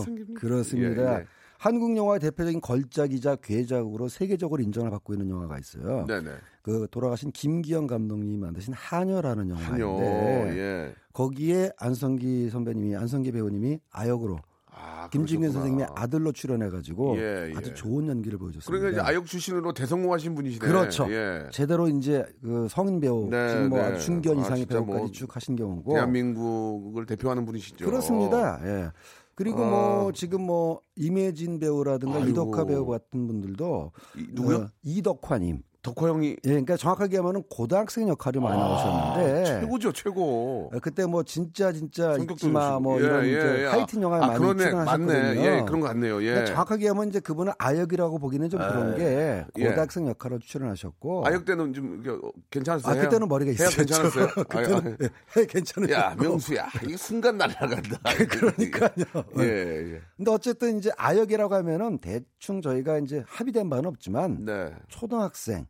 출신이시고. 0.00 0.34
그렇습니다. 0.34 1.22
한국 1.66 1.96
영화의 1.96 2.20
대표적인 2.20 2.60
걸작이자 2.60 3.36
괴작으로 3.42 4.08
세계적으로 4.08 4.62
인정을 4.62 4.88
받고 4.88 5.14
있는 5.14 5.28
영화가 5.30 5.58
있어요. 5.58 6.04
네네. 6.06 6.30
그 6.62 6.86
돌아가신 6.92 7.32
김기영 7.32 7.88
감독님이 7.88 8.36
만드신 8.36 8.72
한여라는. 8.72 9.50
영화인데 9.50 10.58
예. 10.58 10.94
거기에 11.12 11.72
안성기 11.76 12.50
선배님이 12.50 12.94
안성기 12.94 13.32
배우님이 13.32 13.80
아역으로 13.90 14.38
아, 14.70 15.08
그러셨구나. 15.10 15.50
선생님의 15.50 15.86
아들로 15.96 16.30
출연해가지고 16.30 17.16
예, 17.16 17.50
예. 17.50 17.54
아주 17.56 17.74
좋은 17.74 18.06
연기를 18.06 18.38
보여줬습니다. 18.38 18.70
그러니까 18.70 18.90
이제 19.02 19.10
아역 19.10 19.26
출신으로 19.26 19.72
대성공하신 19.72 20.36
분이시네. 20.36 20.64
그렇죠. 20.64 21.10
예. 21.10 21.46
제대로 21.50 21.88
이제 21.88 22.24
그 22.42 22.68
성인 22.70 23.00
배우 23.00 23.28
네, 23.28 23.48
지금 23.48 23.70
뭐 23.70 23.78
네. 23.78 23.84
아주 23.86 24.04
중견 24.04 24.38
아, 24.38 24.40
이상의 24.42 24.58
진짜 24.60 24.74
배우까지 24.74 24.98
뭐 24.98 25.10
쭉 25.10 25.34
하신 25.34 25.56
경우고 25.56 25.94
대한민국을 25.94 27.06
대표하는 27.06 27.44
분이시죠. 27.44 27.84
그렇습니다. 27.86 28.60
예. 28.64 28.90
그리고 29.36 29.62
아. 29.64 29.68
뭐 29.70 30.12
지금 30.12 30.42
뭐 30.42 30.80
이매진 30.96 31.60
배우라든가 31.60 32.16
아이고. 32.16 32.30
이덕화 32.30 32.64
배우 32.64 32.86
같은 32.86 33.26
분들도 33.28 33.92
이- 34.16 34.26
누구요? 34.32 34.56
어, 34.56 34.68
이덕화님. 34.82 35.62
덕화 35.94 36.08
형이 36.08 36.30
예, 36.30 36.48
그러니까 36.48 36.76
정확하게 36.76 37.18
하면은 37.18 37.44
고등학생 37.48 38.08
역할이 38.08 38.40
많이 38.40 38.60
아, 38.60 38.64
나오셨는데 38.64 39.44
최고죠, 39.44 39.92
최고. 39.92 40.70
어, 40.72 40.78
그때 40.80 41.06
뭐 41.06 41.22
진짜 41.22 41.70
진짜 41.72 42.16
좋으시고. 42.16 42.80
뭐 42.80 43.00
예, 43.00 43.04
이런 43.04 43.24
예, 43.24 43.28
이제 43.28 43.62
예. 43.62 43.66
하이틴 43.66 44.02
영화에 44.02 44.20
아, 44.20 44.26
많이 44.26 44.38
그러네. 44.38 44.64
출연하셨거든요. 44.64 45.06
맞네. 45.06 45.40
예, 45.44 45.64
그런 45.64 45.80
것 45.80 45.86
같네요. 45.88 46.20
예. 46.22 46.26
그러니까 46.26 46.46
정확하게 46.46 46.88
하면 46.88 47.08
이제 47.08 47.20
그분은 47.20 47.52
아역이라고 47.58 48.18
보기는 48.18 48.50
좀 48.50 48.58
그런 48.58 48.96
게 48.96 49.46
예. 49.56 49.64
고등학생 49.68 50.08
역할로 50.08 50.40
출연하셨고 50.40 51.26
아역 51.26 51.44
때는 51.44 51.72
좀 51.72 52.02
괜찮았어요. 52.50 52.98
아, 52.98 53.02
그때는 53.04 53.28
머리가 53.28 53.52
있었죠. 53.52 53.76
괜찮았어요. 53.76 54.26
그때는 54.48 54.96
아, 55.00 55.40
예, 55.40 55.46
괜찮아요. 55.46 55.92
야, 55.92 56.16
명수야. 56.18 56.66
이게 56.82 56.96
순간 56.96 57.38
날아간다. 57.38 57.98
그러니까요. 58.28 59.24
예, 59.38 59.94
예. 59.94 60.00
근데 60.16 60.30
어쨌든 60.32 60.78
이제 60.78 60.90
아역이라고 60.96 61.54
하면은 61.54 61.98
대충 61.98 62.60
저희가 62.60 62.98
이제 62.98 63.22
합의된 63.28 63.70
바는 63.70 63.86
없지만 63.86 64.44
네. 64.44 64.72
초등학생 64.88 65.66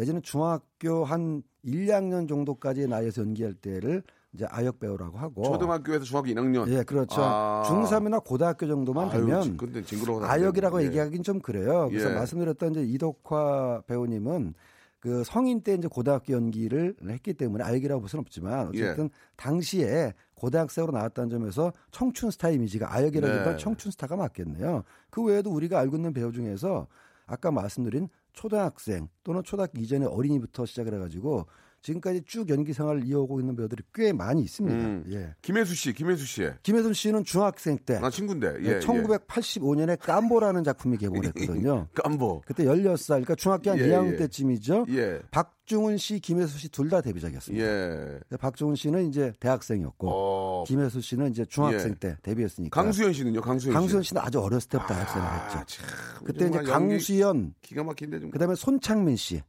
내지는 0.00 0.22
중학교 0.22 1.04
한 1.04 1.42
1, 1.62 1.86
2학년 1.86 2.26
정도까지의 2.26 2.88
나이에서 2.88 3.20
연기할 3.20 3.52
때를 3.52 4.02
이제 4.32 4.46
아역 4.48 4.80
배우라고 4.80 5.18
하고 5.18 5.42
초등학교에서 5.42 6.04
중학교 6.04 6.28
1학년. 6.28 6.66
예, 6.68 6.82
그렇죠. 6.84 7.20
아. 7.20 7.64
중3이나 7.66 8.24
고등학교 8.24 8.66
정도만 8.66 9.10
아유, 9.10 9.26
되면 9.26 9.58
근데. 9.58 9.82
아역이라고 10.22 10.80
예. 10.80 10.86
얘기하긴 10.86 11.22
좀 11.22 11.40
그래요. 11.40 11.88
그래서 11.90 12.10
예. 12.10 12.14
말씀드렸던 12.14 12.70
이제 12.70 12.82
이덕화 12.82 13.82
배우님은 13.86 14.54
그 15.00 15.22
성인 15.24 15.60
때 15.60 15.74
이제 15.74 15.86
고등학교 15.86 16.32
연기를 16.32 16.94
했기 17.06 17.34
때문에 17.34 17.62
아역이라고 17.64 18.00
볼 18.00 18.08
수는 18.08 18.22
없지만 18.22 18.68
어쨌든 18.68 19.04
예. 19.04 19.10
당시에 19.36 20.14
고등학생으로 20.34 20.92
나왔다는 20.92 21.28
점에서 21.28 21.74
청춘 21.90 22.30
스타 22.30 22.48
이미지가 22.48 22.94
아역이라기보다 22.94 23.50
네. 23.50 23.56
청춘 23.58 23.92
스타가 23.92 24.16
맞겠네요. 24.16 24.82
그 25.10 25.22
외에도 25.22 25.50
우리가 25.50 25.78
알고 25.78 25.96
있는 25.96 26.14
배우 26.14 26.32
중에서 26.32 26.86
아까 27.26 27.50
말씀드린 27.50 28.08
초등학생 28.40 29.08
또는 29.22 29.42
초등학교 29.42 29.78
이전의 29.78 30.08
어린이부터 30.08 30.64
시작을 30.64 30.94
해가지고 30.94 31.46
지금까지 31.82 32.22
쭉 32.26 32.48
연기 32.50 32.72
생활을 32.72 33.04
이어오고 33.06 33.40
있는 33.40 33.56
배우들이 33.56 33.82
꽤 33.94 34.12
많이 34.12 34.42
있습니다. 34.42 34.76
음. 34.76 35.04
예. 35.10 35.34
김혜수 35.42 35.74
씨, 35.74 35.92
김혜수 35.92 36.26
씨. 36.26 36.48
김혜순 36.62 36.92
씨는 36.92 37.24
중학생 37.24 37.78
때나 37.78 38.10
친구인데. 38.10 38.56
예, 38.62 38.72
네, 38.74 38.78
1985년에 38.80 39.98
깜보라는 39.98 40.62
작품이 40.64 40.98
개봉했거든요. 40.98 41.86
예. 41.90 42.02
깜보. 42.02 42.42
그때 42.46 42.64
16살, 42.64 43.08
그러니까 43.08 43.34
중학교 43.34 43.70
한 43.70 43.78
예, 43.78 43.88
2학년 43.88 44.12
예. 44.12 44.16
때쯤이죠. 44.16 44.86
예. 44.90 45.20
박중훈 45.30 45.96
씨, 45.96 46.18
김혜수 46.20 46.58
씨 46.58 46.68
둘 46.68 46.90
다 46.90 47.00
데뷔작이었습니다. 47.00 47.64
예. 47.64 48.18
박중훈 48.38 48.74
씨는 48.76 49.08
이제 49.08 49.32
대학생이었고 49.40 50.08
어. 50.10 50.64
김혜수 50.66 51.00
씨는 51.00 51.30
이제 51.30 51.44
중학생 51.46 51.92
예. 51.92 51.94
때 51.94 52.16
데뷔했으니까. 52.22 52.82
강수현 52.82 53.12
씨는요? 53.12 53.40
강수현 53.40 53.72
씨. 53.72 53.74
강수현 53.74 54.02
씨는 54.02 54.22
아주 54.22 54.40
어렸을 54.40 54.68
때부터 54.68 54.92
대학생을 54.94 55.26
아, 55.26 55.34
했죠. 55.46 55.64
참, 55.66 56.24
그때 56.24 56.46
이제 56.48 56.58
강수현, 56.62 57.54
기가 57.62 57.84
막힌데 57.84 58.20
좀. 58.20 58.30
그다음에 58.30 58.54
손창민 58.54 59.16
씨. 59.16 59.40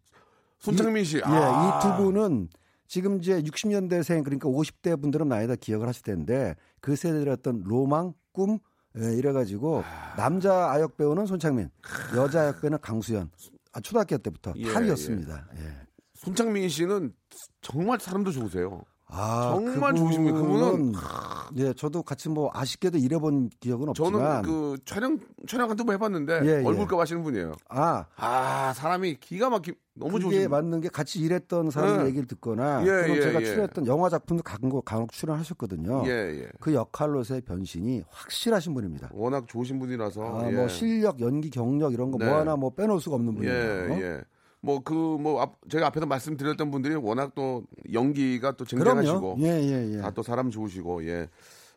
손창민 0.62 1.04
씨. 1.04 1.18
예, 1.18 1.22
아. 1.24 1.80
이두 1.80 2.04
분은 2.04 2.50
지금 2.88 3.20
이제 3.20 3.42
60년대생 3.42 4.24
그러니까 4.24 4.48
50대 4.48 5.00
분들은 5.02 5.28
많이 5.28 5.48
다 5.48 5.56
기억을 5.56 5.88
하실 5.88 6.04
텐데 6.04 6.56
그 6.80 6.96
세대의 6.96 7.28
어떤 7.30 7.64
로망, 7.64 8.14
꿈 8.32 8.60
예, 8.98 9.14
이래가지고 9.14 9.84
남자 10.18 10.72
아역 10.72 10.98
배우는 10.98 11.26
손창민, 11.26 11.70
여자 12.16 12.42
아역 12.42 12.62
배우는 12.62 12.80
강수현. 12.80 13.32
아, 13.74 13.80
초등학교 13.80 14.18
때부터 14.18 14.54
예, 14.58 14.72
탈이었습니다. 14.72 15.48
예. 15.58 15.88
손창민 16.14 16.68
씨는 16.70 17.14
정말 17.62 18.00
사람도 18.00 18.32
좋으세요. 18.32 18.84
아, 19.14 19.52
정말 19.54 19.94
좋으신 19.94 20.24
분이에요. 20.24 20.42
그분은 20.42 20.94
예, 21.58 21.74
저도 21.74 22.02
같이 22.02 22.30
뭐 22.30 22.50
아쉽게도 22.54 22.98
일해본 22.98 23.50
기억은 23.60 23.90
없지만 23.90 24.12
저는 24.12 24.42
그 24.44 24.78
촬영 24.86 25.20
촬영 25.48 25.70
한두 25.70 25.84
번 25.84 25.96
해봤는데 25.96 26.42
예, 26.46 26.62
예. 26.62 26.66
얼굴값 26.66 26.98
하시는 26.98 27.22
분이에요. 27.22 27.54
아 27.70 28.06
아 28.16 28.74
사람이 28.74 29.18
기가 29.20 29.50
막히 29.50 29.74
너무 29.94 30.20
좋으신 30.20 30.44
분. 30.44 30.52
맞는 30.52 30.80
게 30.82 30.88
같이 30.88 31.20
일했던 31.20 31.72
사람 31.72 32.02
예. 32.02 32.06
얘기를 32.08 32.26
듣거나 32.26 32.84
예, 32.88 33.10
예, 33.10 33.20
제가 33.22 33.42
예. 33.42 33.46
출연했던 33.46 33.86
영화 33.88 34.08
작품도 34.08 34.44
간혹, 34.44 34.86
간혹 34.86 35.12
출연하셨거든요. 35.12 36.04
예 36.08 36.12
예. 36.44 36.48
그 36.62 36.74
역할로서의 36.74 37.42
변신이 37.42 38.04
확실하신 38.10 38.74
분입니다. 38.74 39.10
워낙 39.12 39.46
좋으신 39.48 39.78
분이라서. 39.80 40.40
아, 40.40 40.48
예. 40.50 40.56
뭐 40.56 40.68
실력, 40.70 41.20
연기, 41.20 41.50
경력 41.50 41.92
이런 41.94 42.12
거뭐 42.12 42.26
네. 42.26 42.32
하나 42.32 42.56
뭐 42.56 42.70
빼놓을 42.70 43.02
수가 43.02 43.18
없는 43.18 43.34
예 43.44 43.88
분이에요. 43.90 44.22
예. 44.64 44.68
뭐그 44.68 44.94
뭐 44.94 45.56
제가 45.70 45.88
앞에서 45.88 46.06
말씀드렸던 46.06 46.70
분들이 46.72 46.96
워낙 46.96 47.32
또 47.36 47.64
연기가 47.92 48.52
또. 48.56 48.66
쟁쟁하시고 48.66 49.38
예, 49.42 49.48
예, 49.48 49.94
예. 49.98 50.02
다 50.02 50.12
또 50.12 50.24
사람 50.24 50.50
좋으시고 50.52 51.06
예. 51.08 51.28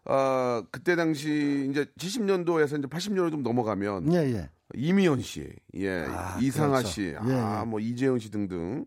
아 0.06 0.62
그때 0.70 0.96
당시 0.96 1.66
이제 1.70 1.86
70년도에서 1.98 2.78
이제 2.78 2.86
80년으로 2.88 3.30
좀 3.30 3.42
넘어가면 3.42 4.12
예, 4.12 4.18
예. 4.34 4.50
이미연 4.74 5.20
씨, 5.22 5.48
예, 5.76 6.04
아, 6.08 6.38
이상하 6.40 6.78
그렇죠. 6.78 6.88
씨, 6.88 7.02
예, 7.02 7.16
아, 7.34 7.60
예. 7.62 7.66
뭐 7.66 7.80
이재현 7.80 8.18
씨 8.18 8.30
등등 8.30 8.84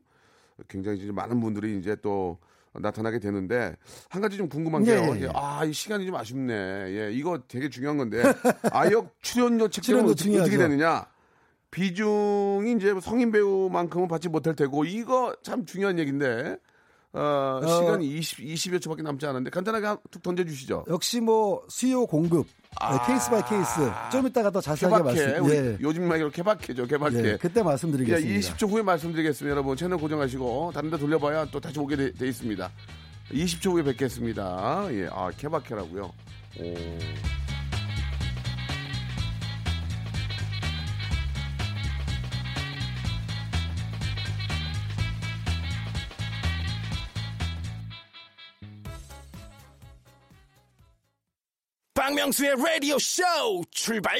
굉장히 0.67 0.99
이제 0.99 1.11
많은 1.11 1.39
분들이 1.39 1.77
이제 1.79 1.95
또 2.01 2.37
나타나게 2.73 3.17
되는데 3.19 3.75
한 4.09 4.21
가지 4.21 4.37
좀 4.37 4.47
궁금한 4.49 4.85
예, 4.85 4.95
게요. 4.95 5.15
예, 5.15 5.21
예. 5.23 5.29
아, 5.33 5.63
이 5.65 5.73
시간이 5.73 6.05
좀 6.05 6.15
아쉽네. 6.15 6.53
예, 6.53 7.11
이거 7.13 7.41
되게 7.47 7.69
중요한 7.69 7.97
건데 7.97 8.21
아역 8.71 9.15
출연료 9.21 9.67
책정은. 9.69 10.05
어떻게 10.43 10.57
되느냐? 10.57 11.05
비중이 11.71 12.73
이제 12.77 12.93
성인 13.01 13.31
배우만큼은 13.31 14.07
받지 14.07 14.29
못할 14.29 14.55
테고 14.55 14.85
이거 14.85 15.35
참 15.43 15.65
중요한 15.65 15.99
얘기인데 15.99 16.57
어, 17.13 17.61
시간이 17.63 18.07
20, 18.17 18.39
20여 18.39 18.81
초밖에 18.81 19.01
남지 19.01 19.25
않았는데 19.25 19.49
간단하게 19.49 19.85
한- 19.87 19.97
툭 20.11 20.21
던져주시죠. 20.21 20.85
역시 20.89 21.19
뭐 21.19 21.63
수요 21.67 22.05
공급 22.05 22.45
네, 22.79 22.97
case 23.07 23.29
by 23.31 23.41
case 23.49 23.73
좀 24.11 24.27
이따가 24.27 24.51
더 24.51 24.61
자세하게 24.61 25.03
말씀. 25.03 25.49
예. 25.49 25.77
요즘 25.81 26.07
말로 26.07 26.29
케바케죠, 26.29 26.85
케바케. 26.85 27.23
예, 27.23 27.37
그때 27.37 27.61
예, 27.61 27.63
말씀드리겠습니다. 27.63 28.39
20초 28.55 28.69
후에 28.69 28.81
말씀드리겠습니다. 28.83 29.51
여러분 29.51 29.75
채널 29.75 29.97
고정하시고 29.97 30.71
다른 30.75 30.91
데 30.91 30.97
돌려봐야 30.97 31.45
또 31.45 31.59
다시 31.59 31.79
오게 31.79 31.95
돼, 31.95 32.11
돼 32.13 32.27
있습니다. 32.27 32.69
20초 33.31 33.71
후에 33.71 33.83
뵙겠습니다. 33.83 34.87
예, 34.91 35.09
아 35.11 35.31
케바케라고요. 35.35 36.03
오. 36.59 36.73
박명수의 52.07 52.55
라디오 52.55 52.97
쇼 52.99 53.21
출발! 53.69 54.17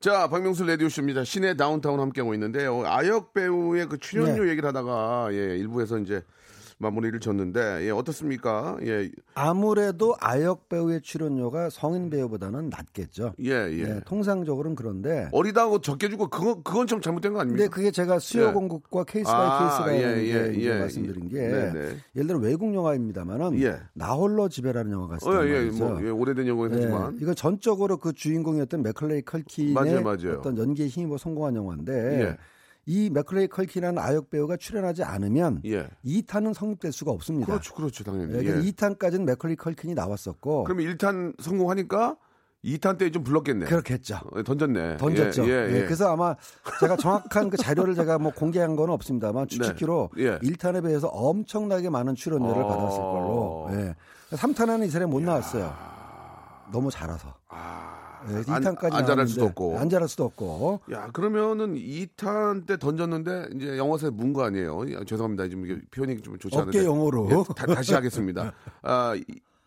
자, 0.00 0.26
박명수 0.28 0.64
라디오쇼입니다. 0.66 1.22
시네 1.22 1.54
다운타운 1.54 2.00
함께하고 2.00 2.34
있는데요. 2.34 2.82
아역 2.84 3.32
배우의 3.32 3.86
그 3.86 3.96
출연료 3.98 4.42
네. 4.42 4.50
얘기를 4.50 4.66
하다가, 4.68 5.28
예, 5.30 5.56
일부에서 5.56 5.98
이제 5.98 6.24
마무리를 6.78 7.18
졌는데, 7.20 7.86
예, 7.86 7.90
어떻습니까? 7.90 8.76
예, 8.84 9.10
아무래도 9.34 10.14
아역 10.20 10.68
배우의 10.68 11.00
출연료가 11.00 11.70
성인 11.70 12.10
배우보다는 12.10 12.68
낮겠죠. 12.68 13.32
예, 13.42 13.50
예. 13.50 13.82
네, 13.84 14.00
통상적으로는 14.04 14.76
그런데 14.76 15.28
어리다고 15.32 15.80
적게 15.80 16.10
주고, 16.10 16.28
그건, 16.28 16.62
그건 16.62 16.86
좀 16.86 17.00
잘못된 17.00 17.32
거 17.32 17.40
아닙니까? 17.40 17.64
근데 17.64 17.74
그게 17.74 17.90
제가 17.90 18.18
수요 18.18 18.48
예. 18.48 18.52
공급과 18.52 19.04
케이스 19.04 19.30
아, 19.30 19.36
by 19.36 19.58
case라는 19.58 19.94
예, 19.96 20.22
게 20.24 20.48
예, 20.48 20.54
이제 20.54 20.70
예. 20.70 20.78
말씀드린 20.78 21.28
게 21.28 21.38
네, 21.48 21.72
네. 21.72 21.96
예를 22.14 22.26
들어 22.26 22.38
외국 22.38 22.74
영화입니다만은 22.74 23.60
예. 23.62 23.80
나홀로 23.94 24.48
집에라는 24.48 24.92
영화가 24.92 25.16
있어요. 25.16 25.38
어, 25.40 25.46
예, 25.46 25.70
뭐, 25.70 25.98
예, 26.04 26.10
오래된 26.10 26.46
영화긴 26.46 26.76
하지만. 26.76 27.16
이건 27.20 27.34
전적으로 27.34 27.96
그 27.96 28.12
주인공이었던 28.12 28.82
맥컬리 28.82 29.22
컬킨의 29.22 29.72
맞아요, 29.72 30.02
맞아요. 30.02 30.32
어떤 30.38 30.58
연기에 30.58 30.88
힘입어 30.88 31.16
성공한 31.16 31.56
영화인데 31.56 32.20
예. 32.22 32.36
이 32.88 33.10
맥컬리 33.10 33.48
컬킨이라는 33.48 34.00
아역 34.00 34.30
배우가 34.30 34.56
출연하지 34.56 35.02
않으면 35.02 35.60
예. 35.66 35.88
2탄은 36.04 36.54
성립될 36.54 36.92
수가 36.92 37.10
없습니다. 37.10 37.46
그렇죠, 37.46 37.74
그렇죠, 37.74 38.04
당연히. 38.04 38.32
예, 38.34 38.38
예. 38.38 38.42
그래서 38.44 38.60
2탄까지는 38.62 39.24
맥컬리 39.24 39.56
컬킨이 39.56 39.94
나왔었고 39.94 40.64
그러면 40.64 40.86
1탄 40.86 41.40
성공하니까 41.42 42.16
2탄 42.64 42.98
때 42.98 43.10
좀 43.10 43.22
불렀겠네. 43.24 43.66
그렇겠죠. 43.66 44.18
어, 44.32 44.42
던졌네. 44.42 44.96
던졌죠. 44.98 45.44
예, 45.46 45.48
예, 45.50 45.70
예, 45.72 45.76
예. 45.80 45.84
그래서 45.84 46.12
아마 46.12 46.34
제가 46.80 46.96
정확한 46.96 47.50
그 47.50 47.56
자료를 47.56 47.94
제가 47.96 48.18
뭐 48.18 48.32
공개한 48.32 48.76
건 48.76 48.90
없습니다만 48.90 49.48
추측기로 49.48 50.10
네. 50.16 50.22
예. 50.24 50.38
1탄에 50.38 50.84
비해서 50.84 51.08
엄청나게 51.08 51.90
많은 51.90 52.14
출연료를 52.14 52.62
어. 52.62 52.66
받았을 52.68 52.98
걸로. 52.98 53.68
예. 53.72 53.94
3탄에는 54.36 54.86
이 54.86 54.90
사람이 54.90 55.10
못 55.10 55.22
나왔어요. 55.22 55.72
너무 56.72 56.90
잘아서. 56.90 57.34
아, 57.48 57.95
예, 58.30 58.34
안- 58.52 58.62
2탄까지 58.62 58.94
안 58.94 59.06
잘할 59.06 59.26
수도 59.28 59.44
없고. 59.46 59.78
안 59.78 59.88
잘할 59.88 60.08
수도 60.08 60.24
없고. 60.24 60.80
야, 60.92 61.08
그러면은 61.12 61.74
2탄 61.76 62.66
때 62.66 62.76
던졌는데 62.78 63.48
이제 63.54 63.76
영화사에 63.78 64.10
문거 64.10 64.44
아니에요? 64.44 64.80
야, 64.92 65.00
죄송합니다. 65.06 65.48
지금 65.48 65.64
이게 65.66 65.80
표현이 65.90 66.20
좀 66.22 66.38
좋지 66.38 66.56
않은데. 66.56 66.78
어깨 66.78 66.86
영어로 66.86 67.28
예, 67.30 67.74
다, 67.74 67.82
시 67.82 67.94
하겠습니다. 67.94 68.52
아, 68.82 69.14
이- 69.16 69.24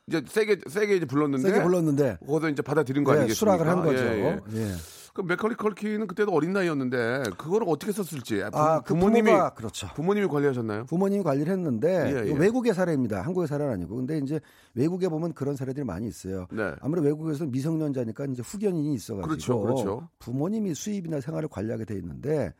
이제 0.07 0.23
세게 0.27 0.61
세게 0.67 0.95
이제 0.95 1.05
불렀는데 1.05 1.49
세게 1.49 1.63
불렀는데 1.63 2.17
거기서 2.25 2.49
이제 2.49 2.61
받아들인 2.63 3.03
거 3.03 3.13
예, 3.13 3.19
아니겠습니까? 3.19 3.57
수락을 3.57 3.67
한 3.71 3.83
거죠. 3.85 4.03
예, 4.03 4.39
예. 4.55 4.73
예. 5.09 5.13
그 5.13 5.21
맥컬리 5.21 5.55
컬키는 5.55 6.07
그때도 6.07 6.31
어린 6.31 6.53
나이였는데 6.53 7.23
그거를 7.37 7.67
어떻게 7.69 7.91
썼을지 7.91 8.37
부, 8.51 8.57
아, 8.57 8.81
그 8.81 8.93
부모님이 8.93 9.31
부모가 9.31 9.49
그렇죠. 9.53 9.87
부모님이 9.95 10.27
관리하셨나요? 10.27 10.85
부모님이 10.85 11.23
관리를 11.23 11.51
했는데 11.51 11.89
예, 11.89 12.29
예. 12.29 12.33
외국의 12.33 12.73
사례입니다. 12.73 13.21
한국의 13.21 13.47
사례는 13.47 13.73
아니고. 13.73 13.95
근데 13.95 14.17
이제 14.19 14.39
외국에 14.75 15.07
보면 15.09 15.33
그런 15.33 15.55
사례들이 15.55 15.85
많이 15.85 16.07
있어요. 16.07 16.47
네. 16.51 16.73
아무래도 16.81 17.07
외국에서 17.07 17.45
미성년자니까 17.45 18.25
이제 18.25 18.41
후견인이 18.45 18.93
있어가지고 18.93 19.27
그렇죠, 19.27 19.59
그렇죠. 19.61 20.09
부모님이 20.19 20.73
수입이나 20.73 21.21
생활을 21.21 21.49
관리하게 21.49 21.85
돼 21.85 21.95
있는데 21.95 22.53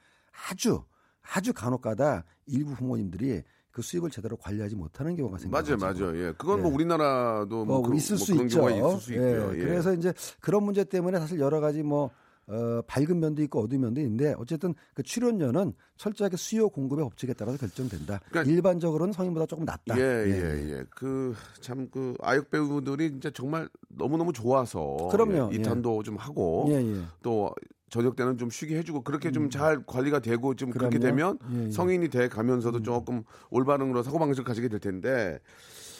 아주 0.50 0.84
아주 1.34 1.54
간혹가다 1.54 2.24
일부 2.48 2.74
부모님들이 2.76 3.44
그 3.72 3.82
수입을 3.84 4.10
제대로 4.10 4.36
관리하지 4.36 4.76
못하는 4.76 5.16
경우가 5.16 5.38
맞아요, 5.50 5.64
생겨가지고 5.66 6.06
맞아요. 6.08 6.26
예, 6.26 6.34
그건 6.38 6.62
뭐 6.62 6.72
예. 6.72 6.74
우리나라도 6.76 7.66
뭐, 7.66 7.80
뭐 7.80 7.90
그, 7.90 7.96
있을 7.96 8.16
뭐 8.18 8.26
수 8.26 8.34
있죠. 8.34 8.70
있을 8.70 9.00
수 9.00 9.14
있고요. 9.14 9.52
예. 9.54 9.58
그래서 9.60 9.94
이제 9.94 10.12
그런 10.42 10.64
문제 10.64 10.84
때문에 10.84 11.20
사실 11.20 11.40
여러 11.40 11.60
가지 11.60 11.84
뭐 11.84 12.10
어, 12.50 12.82
밝은 12.88 13.20
면도 13.20 13.44
있고 13.44 13.62
어두운 13.62 13.82
면도 13.82 14.02
있는데 14.02 14.34
어쨌든 14.40 14.74
그 14.96 15.04
출연료는 15.04 15.74
철저하게 15.98 16.36
수요 16.36 16.68
공급의 16.70 17.06
법칙에 17.06 17.34
따라서 17.34 17.58
결정된다. 17.60 18.20
그러니까- 18.30 18.52
일반적으로는 18.52 19.14
성인보다 19.14 19.46
조금 19.46 19.66
낮다. 19.66 19.98
예, 20.00 20.02
예, 20.02 20.78
예. 20.78 20.84
그, 20.90 21.36
참, 21.62 21.88
그, 21.92 22.16
아역 22.22 22.50
배우들이 22.50 23.12
진짜 23.12 23.30
정말 23.30 23.70
너무너무 23.90 24.34
좋아서. 24.34 25.10
그럼요. 25.12 25.52
예, 25.54 25.58
이탄도 25.58 26.02
좀 26.04 26.16
하고. 26.18 26.66
예, 26.70 26.76
예. 26.76 27.02
또, 27.22 27.54
저녁 27.92 28.16
때는 28.16 28.38
좀 28.38 28.50
쉬게 28.50 28.78
해주고, 28.78 29.02
그렇게 29.04 29.32
좀잘 29.32 29.84
관리가 29.86 30.20
되고, 30.20 30.56
좀 30.56 30.70
그렇게 30.72 30.98
음. 30.98 31.02
그럼요. 31.02 31.38
되면 31.38 31.40
예, 31.54 31.66
예. 31.68 31.72
성인이 31.72 32.10
돼 32.10 32.28
가면서도 32.30 32.82
조금 32.82 33.24
올바른으로 33.52 34.02
사고 34.04 34.18
방식을 34.20 34.44
가지게 34.44 34.70
될 34.70 34.80
텐데. 34.80 35.40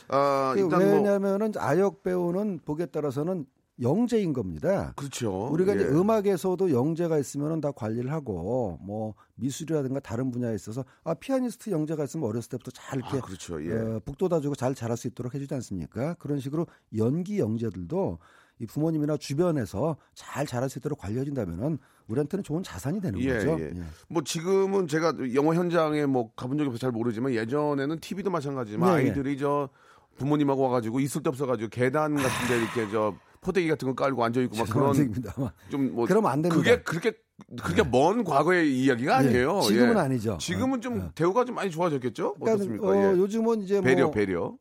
아, 0.08 0.54
그 0.56 0.62
일단 0.62 0.80
뭐. 0.84 0.94
왜냐하면은 0.96 1.52
아역 1.58 2.02
배우는 2.02 2.60
보기에 2.66 2.88
따라서는 2.88 3.46
영재인 3.82 4.34
겁니다. 4.34 4.94
그렇죠. 4.96 5.48
우리가 5.52 5.76
이제 5.76 5.86
예. 5.86 5.88
음악에서도 5.88 6.72
영재가 6.72 7.18
있으면은 7.18 7.62
다 7.62 7.72
관리를 7.72 8.12
하고 8.12 8.78
뭐 8.82 9.14
미술이라든가 9.36 10.00
다른 10.00 10.32
분야에 10.32 10.56
있어서 10.56 10.84
아 11.04 11.14
피아니스트 11.14 11.70
영재가 11.70 12.04
있으면 12.04 12.28
어렸을 12.28 12.50
때부터 12.50 12.72
잘 12.72 13.00
이렇게 13.00 13.18
아, 13.18 13.22
그렇죠. 13.22 13.64
예. 13.64 13.72
어, 13.72 14.02
북돋아주고 14.04 14.56
잘 14.56 14.76
자랄 14.76 14.98
수 14.98 15.08
있도록 15.08 15.34
해주지 15.34 15.54
않습니까? 15.56 16.16
그런 16.16 16.40
식으로 16.40 16.68
연기 16.98 17.40
영재들도 17.40 18.20
이 18.60 18.66
부모님이나 18.66 19.16
주변에서 19.16 19.96
잘 20.14 20.46
자랄 20.46 20.70
수 20.70 20.80
있도록 20.80 21.00
관리해준다면은 21.00 21.80
우리한테는 22.10 22.44
좋은 22.44 22.62
자산이 22.62 23.00
되는 23.00 23.20
예, 23.22 23.34
거죠. 23.34 23.58
예. 23.62 23.72
뭐 24.10 24.24
지금은 24.24 24.88
제가 24.88 25.14
영화 25.34 25.56
현장에 25.56 26.06
뭐 26.06 26.32
가본 26.36 26.58
적이 26.58 26.68
없어서 26.68 26.82
잘 26.82 26.92
모르지만 26.92 27.34
예전에는 27.34 28.00
TV도 28.00 28.30
마찬가지지만 28.30 28.98
네, 28.98 29.04
네. 29.04 29.10
아이들이 29.10 29.38
저 29.38 29.70
부모님하고 30.18 30.64
와가지고 30.64 31.00
있을 31.00 31.24
데 31.24 31.30
없어가지고 31.30 31.70
계단 31.70 32.16
같은데 32.16 32.58
이렇게 32.58 32.92
저 32.92 33.16
포대기 33.42 33.68
같은 33.68 33.88
거 33.88 33.96
깔고 33.96 34.24
앉아 34.24 34.42
있고 34.42 34.58
막 34.58 34.70
그런 34.70 34.94
죄송합니다만 34.94 35.50
좀뭐 35.70 36.06
그러면 36.06 36.32
안 36.32 36.42
됩니다. 36.42 36.62
그게 36.62 36.84
그렇게 36.84 37.14
그렇게 37.62 37.84
먼 37.90 38.24
과거의 38.24 38.78
이야기가 38.84 39.18
아니에요. 39.18 39.60
예, 39.64 39.68
지금은 39.68 39.96
예. 39.96 40.00
아니죠. 40.00 40.38
지금은 40.40 40.82
좀 40.82 41.00
어. 41.02 41.12
대우가 41.16 41.46
좀 41.46 41.56
많이 41.56 41.72
좋아졌겠죠? 41.72 42.34
그러니까 42.36 42.54
어떻습니까? 42.56 42.88
어, 42.88 42.96
예. 42.96 43.18
요즘은 43.18 43.62
이제 43.62 43.82
배려 43.82 44.06
뭐 44.06 44.12
배려. 44.12 44.58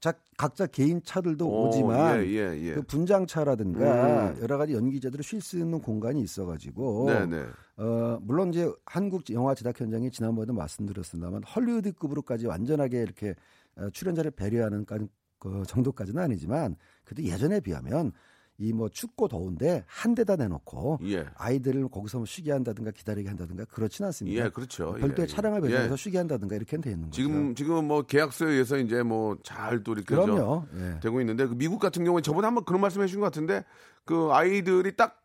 자, 0.00 0.12
각자 0.36 0.66
개인 0.66 1.02
차들도 1.02 1.44
오, 1.48 1.68
오지만 1.68 2.22
예, 2.24 2.28
예, 2.28 2.60
예. 2.68 2.74
그 2.74 2.82
분장차라든가 2.82 4.30
음. 4.30 4.38
여러 4.42 4.56
가지 4.56 4.72
연기자들이 4.74 5.22
쉴수 5.24 5.58
있는 5.58 5.80
공간이 5.80 6.20
있어가지고 6.20 7.06
네네. 7.06 7.44
어, 7.78 8.18
물론 8.22 8.50
이제 8.50 8.70
한국 8.86 9.28
영화 9.30 9.54
제작 9.56 9.80
현장이 9.80 10.10
지난번에도 10.12 10.52
말씀드렸습니다만 10.52 11.42
헐리우드급으로까지 11.44 12.46
완전하게 12.46 13.02
이렇게 13.02 13.34
어, 13.76 13.88
출연자를 13.92 14.30
배려하는 14.32 14.84
까- 14.84 14.98
그 15.38 15.62
정도까지는 15.66 16.22
아니지만 16.22 16.76
그래도 17.04 17.22
예전에 17.22 17.60
비하면 17.60 18.12
이 18.60 18.72
뭐 18.72 18.88
춥고 18.88 19.28
더운데 19.28 19.84
한 19.86 20.16
대다 20.16 20.34
내놓고 20.34 20.98
예. 21.04 21.26
아이들을 21.36 21.88
거기서 21.90 22.18
뭐 22.18 22.26
쉬게 22.26 22.50
한다든가 22.50 22.90
기다리게 22.90 23.28
한다든가 23.28 23.64
그렇진 23.66 24.04
않습니다. 24.06 24.44
예, 24.46 24.48
그렇죠. 24.50 24.94
별도의 24.94 25.28
예, 25.28 25.32
차량을 25.32 25.62
예. 25.62 25.68
배정해서 25.68 25.94
쉬게 25.94 26.18
한다든가 26.18 26.56
이렇게 26.56 26.76
되는 26.78 27.02
거죠. 27.02 27.12
지금 27.12 27.54
지금 27.54 27.84
뭐 27.86 28.02
계약서에 28.02 28.50
의해서 28.50 28.76
이제 28.78 29.04
뭐 29.04 29.36
잘 29.44 29.84
또 29.84 29.92
이렇게 29.92 30.12
저 30.12 30.22
그럼요. 30.22 30.64
예. 30.74 30.98
되고 31.00 31.20
있는데 31.20 31.46
그 31.46 31.54
미국 31.54 31.78
같은 31.78 32.04
경우에 32.04 32.20
저번에 32.20 32.46
한번 32.46 32.64
그런 32.64 32.80
말씀 32.80 33.00
해 33.00 33.06
주신 33.06 33.20
것 33.20 33.26
같은데 33.26 33.64
그 34.04 34.30
아이들이 34.32 34.96
딱 34.96 35.22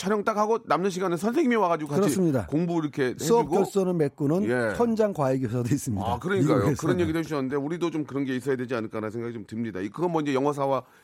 촬영 0.00 0.24
딱 0.24 0.38
하고 0.38 0.58
남는 0.64 0.88
시간에 0.88 1.18
선생님이 1.18 1.56
와가지고 1.56 1.90
같이 1.90 2.00
그렇습니다. 2.00 2.46
공부 2.46 2.78
이렇게 2.80 3.14
수업 3.18 3.40
해주고 3.40 3.56
결손을 3.56 3.92
메꾸는 3.92 4.44
예. 4.44 4.74
현장 4.74 5.12
과외 5.12 5.38
교사도 5.38 5.68
있습니다. 5.74 6.02
아 6.02 6.18
그러니까요 6.18 6.56
미국에서는. 6.56 6.76
그런 6.78 7.00
얘기도 7.00 7.18
해주셨는데 7.18 7.56
우리도 7.56 7.90
좀 7.90 8.04
그런 8.04 8.24
게 8.24 8.34
있어야 8.34 8.56
되지 8.56 8.74
않을까라는 8.74 9.10
생각이 9.10 9.34
좀 9.34 9.44
듭니다. 9.46 9.78
이- 9.80 9.90
그건 9.90 10.12
뭐 10.12 10.22
이제 10.22 10.32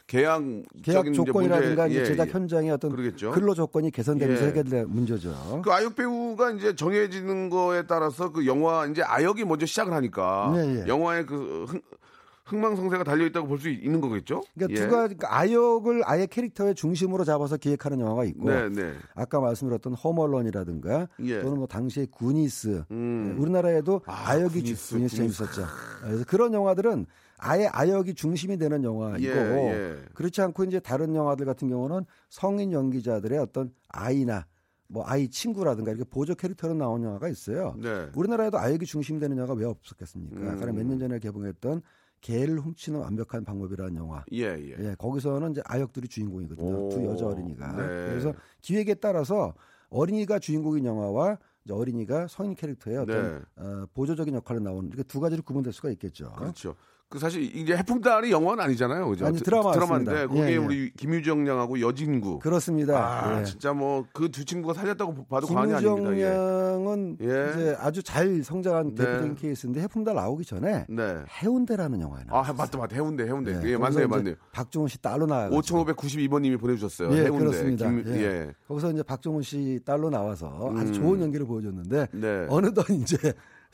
계약적인 0.07 0.65
계약 0.83 1.07
이제 1.09 1.13
조건이라든가 1.13 1.83
문제, 1.83 1.95
이제 1.95 2.01
예, 2.01 2.05
제작 2.07 2.29
예. 2.29 2.33
현장의 2.33 2.71
어떤 2.71 2.91
그러겠죠. 2.93 3.33
근로 3.33 3.53
조건이 3.53 3.91
개선되면서 3.91 4.45
예. 4.45 4.49
해결될 4.49 4.87
문제죠. 4.87 5.61
그 5.63 5.71
아역 5.71 5.95
배우가 5.95 6.53
이제 6.53 6.75
정해지는 6.75 7.51
거에 7.51 7.83
따라서 7.87 8.33
그 8.33 8.47
영화 8.47 8.87
이제 8.87 9.03
아역이 9.03 9.45
먼저 9.45 9.67
시작을 9.67 9.93
하니까 9.93 10.53
네, 10.57 10.85
예. 10.85 10.89
영화의 10.89 11.27
그 11.27 11.67
흥, 11.69 11.81
흥망성쇠가 12.47 13.05
달려 13.05 13.27
있다고 13.27 13.47
볼 13.49 13.59
수 13.59 13.69
있는 13.69 14.01
거겠죠? 14.01 14.43
그러니까 14.55 14.81
예. 14.81 14.85
두 14.87 14.91
가지 14.91 15.15
그러니까 15.17 15.37
아역을 15.39 16.03
아예 16.05 16.27
캐릭터의 16.27 16.75
중심으로 16.75 17.25
잡아서 17.25 17.57
기획하는 17.57 18.01
영화가 18.01 18.25
있고 18.27 18.51
네, 18.51 18.69
네. 18.69 18.93
아까 19.15 19.41
말씀드렸던 19.41 19.95
홈얼런이라든가 19.95 21.09
예. 21.25 21.41
또는 21.41 21.59
뭐 21.59 21.67
당시에 21.67 22.07
구니스 22.11 22.85
음. 22.91 23.35
네, 23.35 23.43
우리나라에도 23.43 24.03
아, 24.07 24.31
아, 24.31 24.41
역이 24.41 24.61
구니스, 24.63 24.95
구니스. 24.95 25.17
재밌었죠. 25.17 25.65
그래서 26.03 26.25
그런 26.27 26.53
영화들은 26.55 27.07
아예 27.39 27.67
아역이 27.67 28.15
중심이 28.15 28.57
되는 28.57 28.83
영화이고 28.85 29.25
예, 29.27 29.73
예. 29.73 29.97
그렇지 30.15 30.41
않고 30.43 30.65
이제 30.65 30.81
다른 30.81 31.15
영화들 31.15 31.45
같은 31.47 31.69
경우는 31.69 32.05
성인 32.31 32.73
연기자들의 32.73 33.39
어떤 33.39 33.73
아이나 33.89 34.47
뭐 34.89 35.03
아이 35.07 35.29
친구라든가 35.29 35.91
이렇게 35.91 36.05
보조 36.09 36.35
캐릭터로 36.35 36.75
나온 36.75 37.03
영화가 37.03 37.29
있어요. 37.29 37.75
네. 37.83 38.07
우리나라에도 38.15 38.59
아역이 38.59 38.87
중심되는 38.87 39.37
영화가 39.37 39.55
왜 39.55 39.65
없었겠습니까? 39.67 40.37
음. 40.41 40.61
가령 40.61 40.77
몇년 40.77 40.99
전에 40.99 41.19
개봉했던 41.19 41.83
개를 42.27 42.59
훔치는 42.59 42.99
완벽한 42.99 43.45
방법이라는 43.45 43.95
영화. 43.95 44.25
예, 44.33 44.47
예. 44.59 44.75
예, 44.81 44.95
거기서는 44.99 45.53
이제 45.53 45.63
아역들이 45.65 46.09
주인공이거든요. 46.09 46.87
오, 46.87 46.89
두 46.89 47.05
여자 47.05 47.29
어린이가. 47.29 47.73
네. 47.77 47.87
그래서 48.09 48.35
기획에 48.63 48.95
따라서 48.95 49.55
어린이가 49.91 50.41
주인공인 50.41 50.87
영화와 50.87 51.39
이제 51.65 51.73
어린이가 51.73 52.27
성인 52.27 52.57
캐릭터의 52.57 52.97
어떤 52.97 53.39
네. 53.39 53.63
어, 53.63 53.87
보조적인 53.95 54.35
역할을 54.35 54.61
나오는 54.61 54.89
이렇게 54.89 55.05
두 55.05 55.21
가지로 55.21 55.45
구분될 55.45 55.73
수가 55.73 55.89
있겠죠. 55.91 56.33
그렇죠. 56.33 56.75
그 57.09 57.21
사실 57.21 57.43
이제 57.57 57.77
해품딸이 57.77 58.33
영화는 58.33 58.65
아니잖아요, 58.65 59.09
그죠? 59.09 59.27
아니, 59.27 59.39
드- 59.39 59.45
드라마였습니다. 59.45 59.87
드라마인데 60.13 60.27
거기에 60.27 60.47
예, 60.49 60.53
예. 60.55 60.57
우리 60.57 60.91
김유정 60.97 61.47
양하고 61.47 61.81
여진구. 61.81 62.41
그렇습니다. 62.41 62.99
아, 63.29 63.41
예. 63.41 63.45
진짜 63.45 63.73
뭐 63.73 64.05
그 64.13 64.29
두 64.29 64.45
친구가 64.45 64.75
살렸다고 64.75 65.25
봐도 65.27 65.47
과언이 65.47 65.73
아닙니다. 65.73 65.95
김우정 65.95 66.19
예. 66.19 66.25
양은 66.25 67.19
예. 67.23 67.27
이제 67.27 67.77
아주 67.79 68.03
잘 68.03 68.43
성장한 68.43 68.97
네. 68.97 69.05
대표적인 69.05 69.35
케이스인데 69.37 69.83
해품달 69.83 70.17
나오기 70.17 70.45
전에 70.45 70.85
네. 70.89 71.23
해운대라는 71.43 72.01
영화에 72.01 72.23
아, 72.27 72.33
나왔어요. 72.33 72.57
맞다, 72.57 72.79
맞다. 72.79 72.97
해운대, 72.97 73.23
해운대. 73.25 73.53
예, 73.65 73.71
예, 73.71 73.77
맞네요, 73.77 74.09
맞네요. 74.09 74.35
박종훈 74.51 74.89
씨 74.89 75.01
딸로 75.01 75.27
나와가지고 75.27 75.85
5592번 75.85 76.41
님이 76.43 76.57
보내 76.57 76.75
주셨어요. 76.75 77.17
예, 77.17 77.23
해운대. 77.27 77.39
그렇습니다. 77.39 77.89
김- 77.89 78.03
예. 78.09 78.21
예. 78.21 78.53
거기서 78.67 78.91
이제 78.91 79.03
박종훈 79.05 79.43
씨 79.43 79.79
딸로 79.87 80.11
나와서 80.11 80.73
아주 80.77 80.89
음. 80.89 80.93
좋은 80.93 81.21
연기를 81.23 81.47
보여줬는데 81.47 82.09
네. 82.15 82.47
어느덧 82.51 82.91
이제 82.91 83.17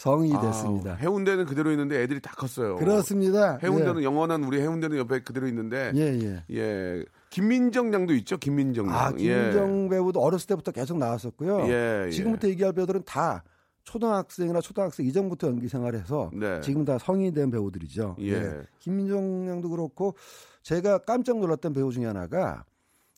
성이 0.03 0.33
됐습니다. 0.33 0.93
아, 0.93 0.95
해운대는 0.97 1.47
그대로 1.47 1.71
있는데 1.71 2.03
애들이 2.03 2.21
다 2.21 2.33
컸어요. 2.37 2.75
그렇습니다. 2.75 3.59
해운대는 3.63 4.03
영원한 4.03 4.43
우리 4.43 4.61
해운대는 4.61 4.99
옆에 4.99 5.21
그대로 5.21 5.47
있는데 5.47 5.93
예, 5.95 6.19
예. 6.21 6.45
예. 6.51 7.05
김민정 7.31 7.95
양도 7.95 8.13
있죠. 8.15 8.37
김민정 8.37 8.89
양. 8.89 8.95
아, 8.97 9.13
김민정 9.13 9.89
배우도 9.89 10.21
어렸을 10.21 10.49
때부터 10.49 10.73
계속 10.73 10.99
나왔었고요. 10.99 11.69
예, 11.69 12.07
예. 12.07 12.11
지금부터 12.11 12.49
얘기할 12.49 12.73
배우들은 12.73 13.03
다 13.07 13.45
초등학생이나 13.85 14.61
초등학생 14.61 15.07
이전부터 15.07 15.47
연기 15.47 15.69
생활해서 15.69 16.33
네. 16.35 16.61
지금 16.63 16.85
다 16.85 16.99
성인이 16.99 17.33
된 17.33 17.53
배우들이죠. 17.53 18.17
예. 18.23 18.63
김민정 18.81 19.49
양도 19.49 19.71
그렇고 19.71 20.17
제가 20.63 20.99
깜짝 20.99 21.39
놀랐던 21.39 21.75
배우 21.75 21.93
중에 21.93 22.07
하나가 22.07 22.65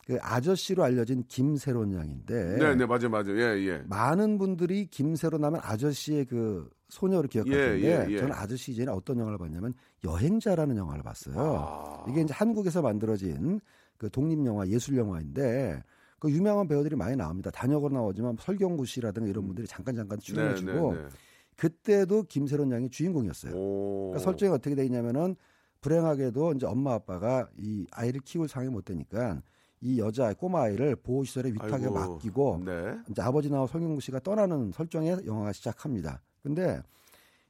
그 0.07 0.19
아저씨로 0.21 0.85
알려진 0.85 1.25
김세론 1.29 1.95
양인데 1.95 2.59
네, 2.59 2.75
네, 2.75 2.87
맞아요, 2.87 3.09
맞아요. 3.09 3.39
예, 3.39 3.67
예. 3.67 3.83
많은 3.87 4.37
분들이 4.37 4.87
김세론 4.87 5.43
하면 5.45 5.61
아저씨의 5.63 6.27
그 6.27 6.69
소녀를 6.89 7.29
기억할 7.29 7.53
예, 7.55 7.83
예, 7.83 8.07
예. 8.11 8.19
저는 8.19 8.35
아저씨 8.35 8.73
이전에 8.73 8.91
어떤 8.91 9.19
영화를 9.19 9.39
봤냐면 9.39 9.73
여행자라는 10.05 10.77
영화를 10.77 11.03
봤어요. 11.03 11.35
아. 11.37 12.05
이게 12.09 12.21
이제 12.21 12.35
한국에서 12.35 12.83
만들어진 12.83 13.61
그 13.97 14.11
독립 14.11 14.45
영화 14.45 14.69
예술 14.69 14.99
영화인데 14.99 15.83
그 16.19 16.31
유명한 16.31 16.69
배우들이 16.69 16.97
많이 16.97 17.17
나옵니다. 17.17 17.51
단역으로 17.51 17.95
나오지만 17.95 18.37
설경구 18.39 18.85
씨라든가 18.85 19.29
이런 19.29 19.47
분들이 19.47 19.67
잠깐 19.67 19.95
잠깐 19.95 20.19
출연해주고 20.19 20.93
네, 20.93 20.99
네, 20.99 21.03
네. 21.03 21.09
그때도 21.57 22.25
김세론 22.25 22.71
양이 22.73 22.91
주인공이었어요. 22.91 23.55
오. 23.55 24.11
그러니까 24.11 24.25
설정이 24.25 24.53
어떻게 24.53 24.75
돼 24.75 24.85
있냐면은 24.85 25.37
불행하게도 25.81 26.53
이제 26.53 26.67
엄마 26.67 26.95
아빠가 26.95 27.49
이 27.59 27.87
아이를 27.91 28.21
키울 28.25 28.49
상황이 28.49 28.71
못 28.71 28.85
되니까 28.85 29.43
이 29.85 29.99
여자 29.99 30.33
꼬마 30.33 30.63
아이를 30.63 30.97
보호 30.97 31.25
시설에 31.25 31.51
위탁에 31.51 31.75
아이고. 31.75 31.93
맡기고 31.93 32.63
네. 32.65 32.99
이제 33.11 33.21
아버지 33.21 33.51
나와 33.51 33.67
성경구 33.67 34.01
씨가 34.01 34.19
떠나는 34.21 34.73
설정의 34.73 35.19
영화가 35.27 35.53
시작합니다. 35.53 36.23
근데 36.43 36.81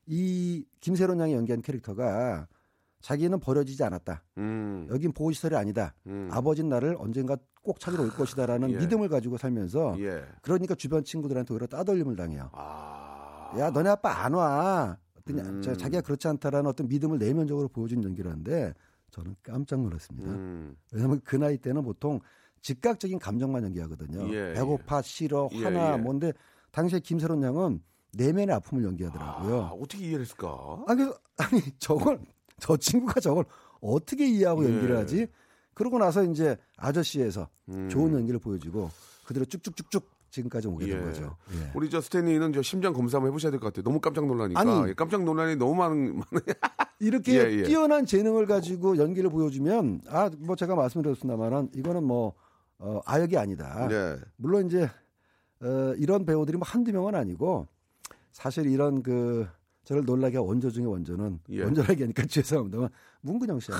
이 0.06 0.64
김세론 0.80 1.20
양이 1.20 1.32
연기한 1.32 1.62
캐릭터가 1.62 2.48
자기는 3.00 3.38
버려지지 3.38 3.84
않았다. 3.84 4.24
음. 4.38 4.88
여긴 4.90 5.12
보호시설이 5.12 5.54
아니다. 5.54 5.94
음. 6.08 6.28
아버지 6.32 6.64
나를 6.64 6.96
언젠가 6.98 7.36
꼭 7.62 7.78
찾으러 7.78 8.02
올 8.02 8.10
것이다라는 8.10 8.72
예. 8.72 8.78
믿음을 8.78 9.08
가지고 9.08 9.36
살면서 9.38 9.94
예. 10.00 10.24
그러니까 10.42 10.74
주변 10.74 11.04
친구들한테 11.04 11.54
오히려 11.54 11.66
따돌림을 11.68 12.16
당해요. 12.16 12.50
아. 12.52 13.52
야, 13.58 13.70
너네 13.70 13.90
아빠 13.90 14.24
안 14.24 14.34
와. 14.34 14.98
어떤 15.16 15.38
음. 15.38 15.62
자- 15.62 15.74
자기가 15.76 16.00
그렇지 16.02 16.26
않다라는 16.26 16.68
어떤 16.68 16.88
믿음을 16.88 17.18
내면적으로 17.18 17.68
보여준 17.68 18.02
연기라는데 18.02 18.74
저는 19.14 19.36
깜짝 19.44 19.80
놀랐습니다. 19.80 20.28
음. 20.28 20.76
왜냐하면 20.92 21.20
그 21.22 21.36
나이 21.36 21.56
때는 21.56 21.84
보통 21.84 22.18
즉각적인 22.62 23.20
감정만 23.20 23.62
연기하거든요. 23.62 24.28
예, 24.34 24.54
배고파, 24.54 25.02
싫어, 25.02 25.48
예, 25.52 25.62
화나, 25.62 25.92
예. 25.92 25.96
뭔데 25.98 26.32
당시에 26.72 26.98
김세론 26.98 27.40
양은 27.44 27.80
내면의 28.16 28.56
아픔을 28.56 28.82
아, 28.82 28.86
연기하더라고요. 28.88 29.78
어떻게 29.80 30.04
이해를 30.06 30.22
했을까? 30.22 30.48
아, 30.48 30.94
그래서 30.94 31.16
아니 31.36 31.60
저걸 31.78 32.20
저 32.58 32.76
친구가 32.76 33.20
저걸 33.20 33.44
어떻게 33.80 34.26
이해하고 34.28 34.64
예. 34.64 34.72
연기를 34.74 34.96
하지? 34.96 35.28
그러고 35.74 35.98
나서 35.98 36.24
이제 36.24 36.56
아저씨에서 36.76 37.48
음. 37.68 37.88
좋은 37.88 38.12
연기를 38.14 38.40
보여주고 38.40 38.90
그대로 39.26 39.44
쭉쭉쭉쭉 39.44 40.10
지금까지 40.30 40.66
오게 40.66 40.86
된 40.86 40.98
예. 41.00 41.04
거죠. 41.04 41.36
예. 41.52 41.70
우리 41.74 41.88
저 41.88 42.00
스탠리는 42.00 42.52
저 42.52 42.62
심장 42.62 42.92
검사 42.92 43.18
한번 43.18 43.28
해보셔야 43.30 43.52
될 43.52 43.60
것 43.60 43.68
같아요. 43.68 43.84
너무 43.84 44.00
깜짝 44.00 44.26
놀라니까. 44.26 44.60
아니. 44.60 44.88
예, 44.88 44.94
깜짝 44.94 45.22
놀라니 45.22 45.54
너무 45.54 45.76
많은. 45.76 46.20
이렇게 47.00 47.34
예, 47.34 47.52
예. 47.58 47.62
뛰어난 47.64 48.06
재능을 48.06 48.46
가지고 48.46 48.96
연기를 48.96 49.30
보여주면 49.30 50.02
아 50.08 50.30
뭐 50.38 50.56
제가 50.56 50.74
말씀드렸습니다만은 50.74 51.70
이거는 51.74 52.04
뭐 52.04 52.34
어, 52.78 53.00
아역이 53.04 53.36
아니다. 53.36 53.88
네. 53.88 54.16
물론 54.36 54.66
이제 54.66 54.88
어, 55.60 55.94
이런 55.96 56.24
배우들이 56.24 56.56
뭐 56.58 56.66
한두 56.66 56.92
명은 56.92 57.14
아니고 57.14 57.66
사실 58.32 58.66
이런 58.66 59.02
그 59.02 59.46
저를 59.84 60.04
놀라게 60.04 60.38
한 60.38 60.46
원조 60.46 60.70
중에 60.70 60.84
원조는 60.84 61.40
예. 61.50 61.62
원조라기 61.62 62.02
하니까 62.02 62.24
죄송합니다만 62.26 62.88
문근영 63.20 63.60
씨? 63.60 63.70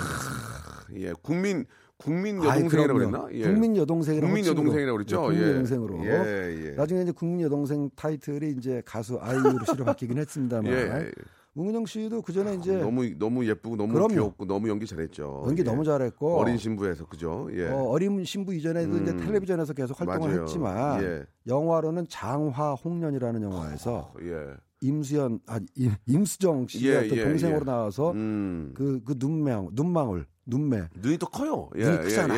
예. 0.96 1.12
국민 1.22 1.64
국민 1.96 2.42
여동생이라고. 2.42 2.98
그랬나? 2.98 3.29
예. 3.33 3.42
국민 3.44 3.77
여동생이라고 3.77 4.27
국민. 4.27 4.46
여동생이라고 4.46 4.96
그랬죠. 4.96 5.20
네, 5.20 5.27
국민 5.29 5.42
예. 5.42 5.50
여동생으로. 5.50 6.05
예, 6.05 6.66
예. 6.66 6.70
나중에 6.72 7.03
이제 7.03 7.12
국민 7.12 7.40
여동생 7.42 7.88
타이틀이 7.96 8.53
이제 8.59 8.83
가수 8.85 9.18
아이유로 9.20 9.64
실어 9.66 9.85
바뀌긴 9.85 10.18
했습니다만 10.18 10.72
예, 10.72 10.77
예. 10.77 11.11
문근영 11.57 11.87
씨도 11.87 12.23
그 12.23 12.33
전에 12.33 12.55
이제 12.57 12.77
너무 12.79 13.09
너무 13.17 13.47
예쁘고 13.47 13.77
너무 13.77 13.93
그럼요. 13.93 14.09
귀엽고 14.12 14.45
너무 14.45 14.69
연기 14.69 14.87
잘했죠. 14.87 15.45
연기 15.47 15.61
예. 15.61 15.64
너무 15.64 15.85
잘했고 15.85 16.37
어린 16.38 16.57
신부에서 16.57 17.07
그죠? 17.07 17.49
예. 17.53 17.69
어, 17.69 17.85
어린 17.85 18.25
신부 18.25 18.53
이전에도 18.53 18.97
이제 18.99 19.12
음. 19.12 19.17
텔레비전에서 19.19 19.73
계속 19.73 20.01
활동을 20.01 20.31
맞아요. 20.31 20.43
했지만 20.43 21.03
예. 21.05 21.23
영화로는 21.47 22.07
장화 22.09 22.75
홍련이라는 22.75 23.43
영화에서 23.43 24.12
예. 24.23 24.55
임수연 24.81 25.40
아 25.47 25.61
임, 25.77 25.93
임수정 26.07 26.67
씨의 26.67 27.11
예, 27.12 27.17
예, 27.17 27.25
동생으로 27.25 27.61
예. 27.61 27.64
나와서 27.64 28.11
음. 28.11 28.73
그그 28.77 29.14
눈망 29.19 29.69
눈망울 29.73 30.27
눈매 30.47 30.88
눈이 30.97 31.19
더 31.19 31.27
커요. 31.29 31.71
예, 31.77 31.85
눈이 31.85 31.99
크잖아. 31.99 32.35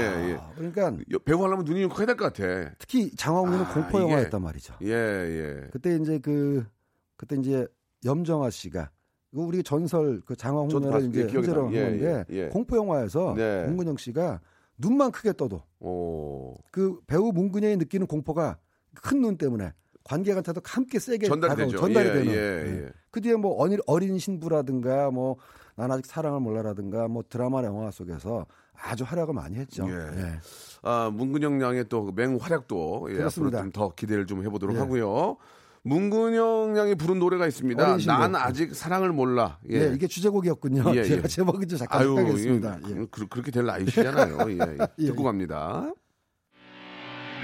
그러니까 0.55 0.93
예. 1.11 1.19
배우 1.25 1.43
하려면 1.43 1.65
눈이 1.65 1.81
좀 1.81 1.91
커야 1.91 2.05
될 2.07 2.17
것 2.17 2.33
같아. 2.33 2.71
특히 2.79 3.11
장화홍련은 3.17 3.65
아, 3.65 3.73
공포 3.75 3.99
영화였단 3.99 4.43
말이죠. 4.43 4.75
예, 4.83 4.91
예. 4.93 5.69
그때 5.73 5.97
이제 5.97 6.19
그 6.19 6.65
그때 7.17 7.35
이제 7.37 7.67
염정아 8.05 8.51
씨가 8.51 8.91
그 9.37 9.43
우리 9.43 9.63
전설 9.63 10.23
그 10.25 10.35
장화홍련을 10.35 10.91
봤- 10.91 11.03
이제 11.03 11.27
예, 11.29 11.33
현재로. 11.33 11.67
한 11.67 11.75
예, 11.75 11.83
건데 11.85 12.25
예, 12.31 12.37
예. 12.45 12.49
공포 12.49 12.77
영화에서 12.77 13.35
네. 13.37 13.67
문근영 13.67 13.99
씨가 13.99 14.41
눈만 14.79 15.13
크게 15.13 15.35
떠도 15.35 15.63
오. 15.81 16.55
그 16.73 16.99
배우 17.07 17.31
문근영이 17.33 17.77
느끼는 17.77 18.07
공포가 18.07 18.57
큰 19.03 19.21
눈 19.21 19.37
때문에 19.37 19.73
관객한테도 20.05 20.61
함께 20.65 20.99
세게 20.99 21.27
전달이 21.27 21.51
다가오고 21.51 21.71
되죠. 21.73 21.81
전달이 21.83 22.09
예, 22.09 22.13
되는. 22.13 22.33
예, 22.33 22.37
예. 22.39 22.85
예. 22.87 22.91
그 23.11 23.21
뒤에 23.21 23.35
뭐 23.37 23.53
어린, 23.57 23.79
어린 23.87 24.19
신부라든가 24.19 25.11
뭐 25.11 25.37
난 25.79 25.93
아직 25.93 26.07
사랑을 26.07 26.41
몰라라든가 26.41 27.07
뭐 27.07 27.23
드라마 27.29 27.63
영화 27.63 27.91
속에서 27.91 28.47
아주 28.73 29.05
활약을 29.05 29.35
많이 29.35 29.57
했죠. 29.57 29.87
예. 29.87 29.93
예. 29.93 30.33
아, 30.81 31.11
문근영 31.13 31.61
양의 31.61 31.91
또 31.91 32.11
맹활약도 32.13 33.09
예, 33.11 33.13
앞으로 33.13 33.17
그렇습니다. 33.19 33.61
좀더 33.61 33.91
기대를 33.95 34.25
좀 34.27 34.43
해보도록 34.43 34.75
예. 34.75 34.81
하고요. 34.81 35.37
문근영 35.87 36.77
양이 36.77 36.95
부른 36.97 37.21
노래가 37.21 37.47
있습니다. 37.47 37.99
난 38.07 38.35
아직 38.35 38.75
사랑을 38.75 39.13
몰라. 39.13 39.59
예. 39.71 39.83
예, 39.83 39.93
이게 39.95 40.09
주제곡이었군요. 40.09 40.97
예, 40.97 41.05
제가 41.05 41.23
예. 41.25 41.29
제목이 41.29 41.67
좀 41.69 41.79
잠깐 41.79 42.01
아유, 42.01 42.19
헷갈렸습니다. 42.19 42.79
예, 42.89 42.91
예. 43.03 43.07
그, 43.11 43.27
렇게 43.37 43.51
될 43.53 43.65
나이시잖아요. 43.67 44.39
예, 44.49 44.53
예. 44.55 44.59
예, 44.99 45.07
듣고 45.07 45.23
예. 45.23 45.25
갑니다. 45.25 45.93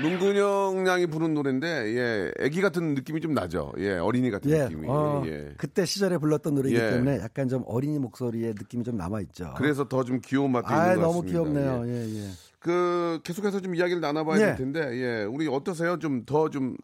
문근영 0.02 0.85
양이 0.88 1.07
부른 1.07 1.35
노래인데, 1.35 1.66
예, 1.94 2.33
애기 2.40 2.61
같은 2.61 2.94
느낌이 2.94 3.20
좀 3.20 3.35
나죠. 3.35 3.72
예, 3.78 3.92
어린이 3.98 4.31
같은 4.33 4.50
예, 4.50 4.64
느낌이. 4.64 4.88
어, 4.88 5.22
예. 5.26 5.52
그때 5.59 5.85
시절에 5.85 6.18
불렀던 6.18 6.55
노래이기 6.55 6.76
예. 6.81 6.90
때문에 6.90 7.20
약간 7.20 7.46
좀 7.48 7.62
어린이 7.66 7.98
목소리의 8.00 8.55
느낌이 8.59 8.83
좀 8.83 8.96
남아 8.96 9.20
있죠. 9.20 9.55
그래서 9.57 9.87
더 9.87 10.02
좀 10.02 10.20
귀여운 10.24 10.50
맛도 10.50 10.68
아, 10.74 10.87
있는 10.94 10.96
것 10.96 11.02
너무 11.07 11.22
같습니다. 11.22 11.42
귀엽네요. 11.62 11.87
예. 11.87 12.07
예, 12.07 12.24
예. 12.24 12.31
그 12.59 13.20
계속해서 13.22 13.61
좀 13.61 13.76
이야기를 13.76 14.00
나눠봐야 14.00 14.40
예. 14.40 14.44
될 14.46 14.57
텐데, 14.57 14.81
예, 14.81 15.24
우리 15.24 15.46
어떠세요? 15.46 15.98
좀 15.98 16.24
더좀 16.24 16.76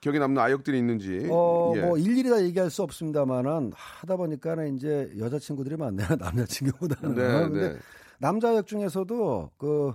기억에 0.00 0.18
남는 0.18 0.40
아역들이 0.40 0.78
있는지. 0.78 1.28
어, 1.30 1.72
예. 1.76 1.82
뭐 1.82 1.98
일일이 1.98 2.30
다 2.30 2.42
얘기할 2.42 2.70
수 2.70 2.82
없습니다만은 2.82 3.72
하다 3.74 4.16
보니까는 4.16 4.76
이제 4.76 5.12
여자 5.18 5.38
친구들이 5.38 5.76
많네요. 5.76 6.08
남자 6.18 6.44
친구보다는. 6.46 7.14
네, 7.14 7.48
근데 7.48 7.72
네. 7.74 7.78
남자 8.18 8.54
역 8.56 8.66
중에서도 8.66 9.50
그 9.58 9.92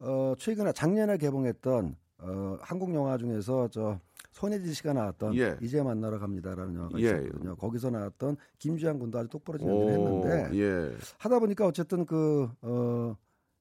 어, 0.00 0.34
최근에 0.38 0.72
작년에 0.72 1.16
개봉했던 1.18 1.96
어, 2.18 2.58
한국 2.60 2.92
영화 2.94 3.16
중에서 3.16 3.68
저 3.68 4.00
손예진 4.32 4.72
씨가 4.72 4.92
나왔던 4.92 5.36
예. 5.36 5.56
이제 5.60 5.82
만나러 5.82 6.18
갑니다라는 6.18 6.74
영화가 6.74 7.00
예. 7.00 7.04
있었거든요. 7.04 7.56
거기서 7.56 7.90
나왔던 7.90 8.36
김주한 8.58 8.98
군도 8.98 9.18
아주 9.18 9.28
똑부러진 9.28 9.68
연기를 9.68 9.98
오, 9.98 10.24
했는데 10.26 10.58
예. 10.58 10.96
하다 11.18 11.38
보니까 11.38 11.66
어쨌든 11.66 12.04
그 12.04 12.48
어, 12.62 13.16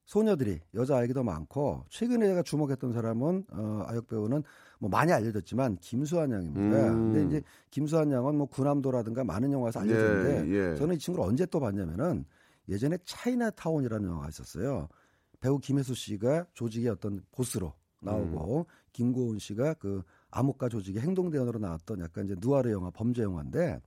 소녀들이 0.07 0.61
여자 0.73 0.97
아이기도 0.97 1.21
많고 1.21 1.83
최근에 1.89 2.27
제가 2.27 2.41
주목했던 2.41 2.93
사람은 2.93 3.43
어, 3.51 3.83
아역 3.87 4.07
배우는 4.07 4.41
뭐 4.79 4.89
많이 4.89 5.11
알려졌지만 5.11 5.75
김수환 5.81 6.31
양입니다. 6.31 6.93
음. 6.93 7.13
근데 7.13 7.25
이제 7.25 7.45
김수환 7.71 8.09
양은 8.11 8.35
뭐 8.37 8.47
구남도라든가 8.47 9.25
많은 9.25 9.51
영화에서 9.51 9.81
알려졌는데 9.81 10.49
예, 10.49 10.71
예. 10.71 10.75
저는 10.77 10.95
이 10.95 10.97
친구를 10.97 11.27
언제 11.27 11.45
또 11.45 11.59
봤냐면은 11.59 12.23
예전에 12.69 12.97
차이나타운이라는 13.03 14.07
영화가 14.07 14.29
있었어요. 14.29 14.87
배우 15.41 15.59
김혜수 15.59 15.93
씨가 15.93 16.47
조직의 16.53 16.89
어떤 16.89 17.21
보스로 17.31 17.73
나오고 17.99 18.59
음. 18.59 18.63
김고은 18.93 19.39
씨가 19.39 19.73
그 19.73 20.03
암흑가 20.31 20.69
조직의 20.69 21.01
행동 21.01 21.29
대원으로 21.29 21.59
나왔던 21.59 21.99
약간 21.99 22.25
이제 22.25 22.35
누아르 22.39 22.71
영화 22.71 22.89
범죄 22.91 23.23
영화인데 23.23 23.81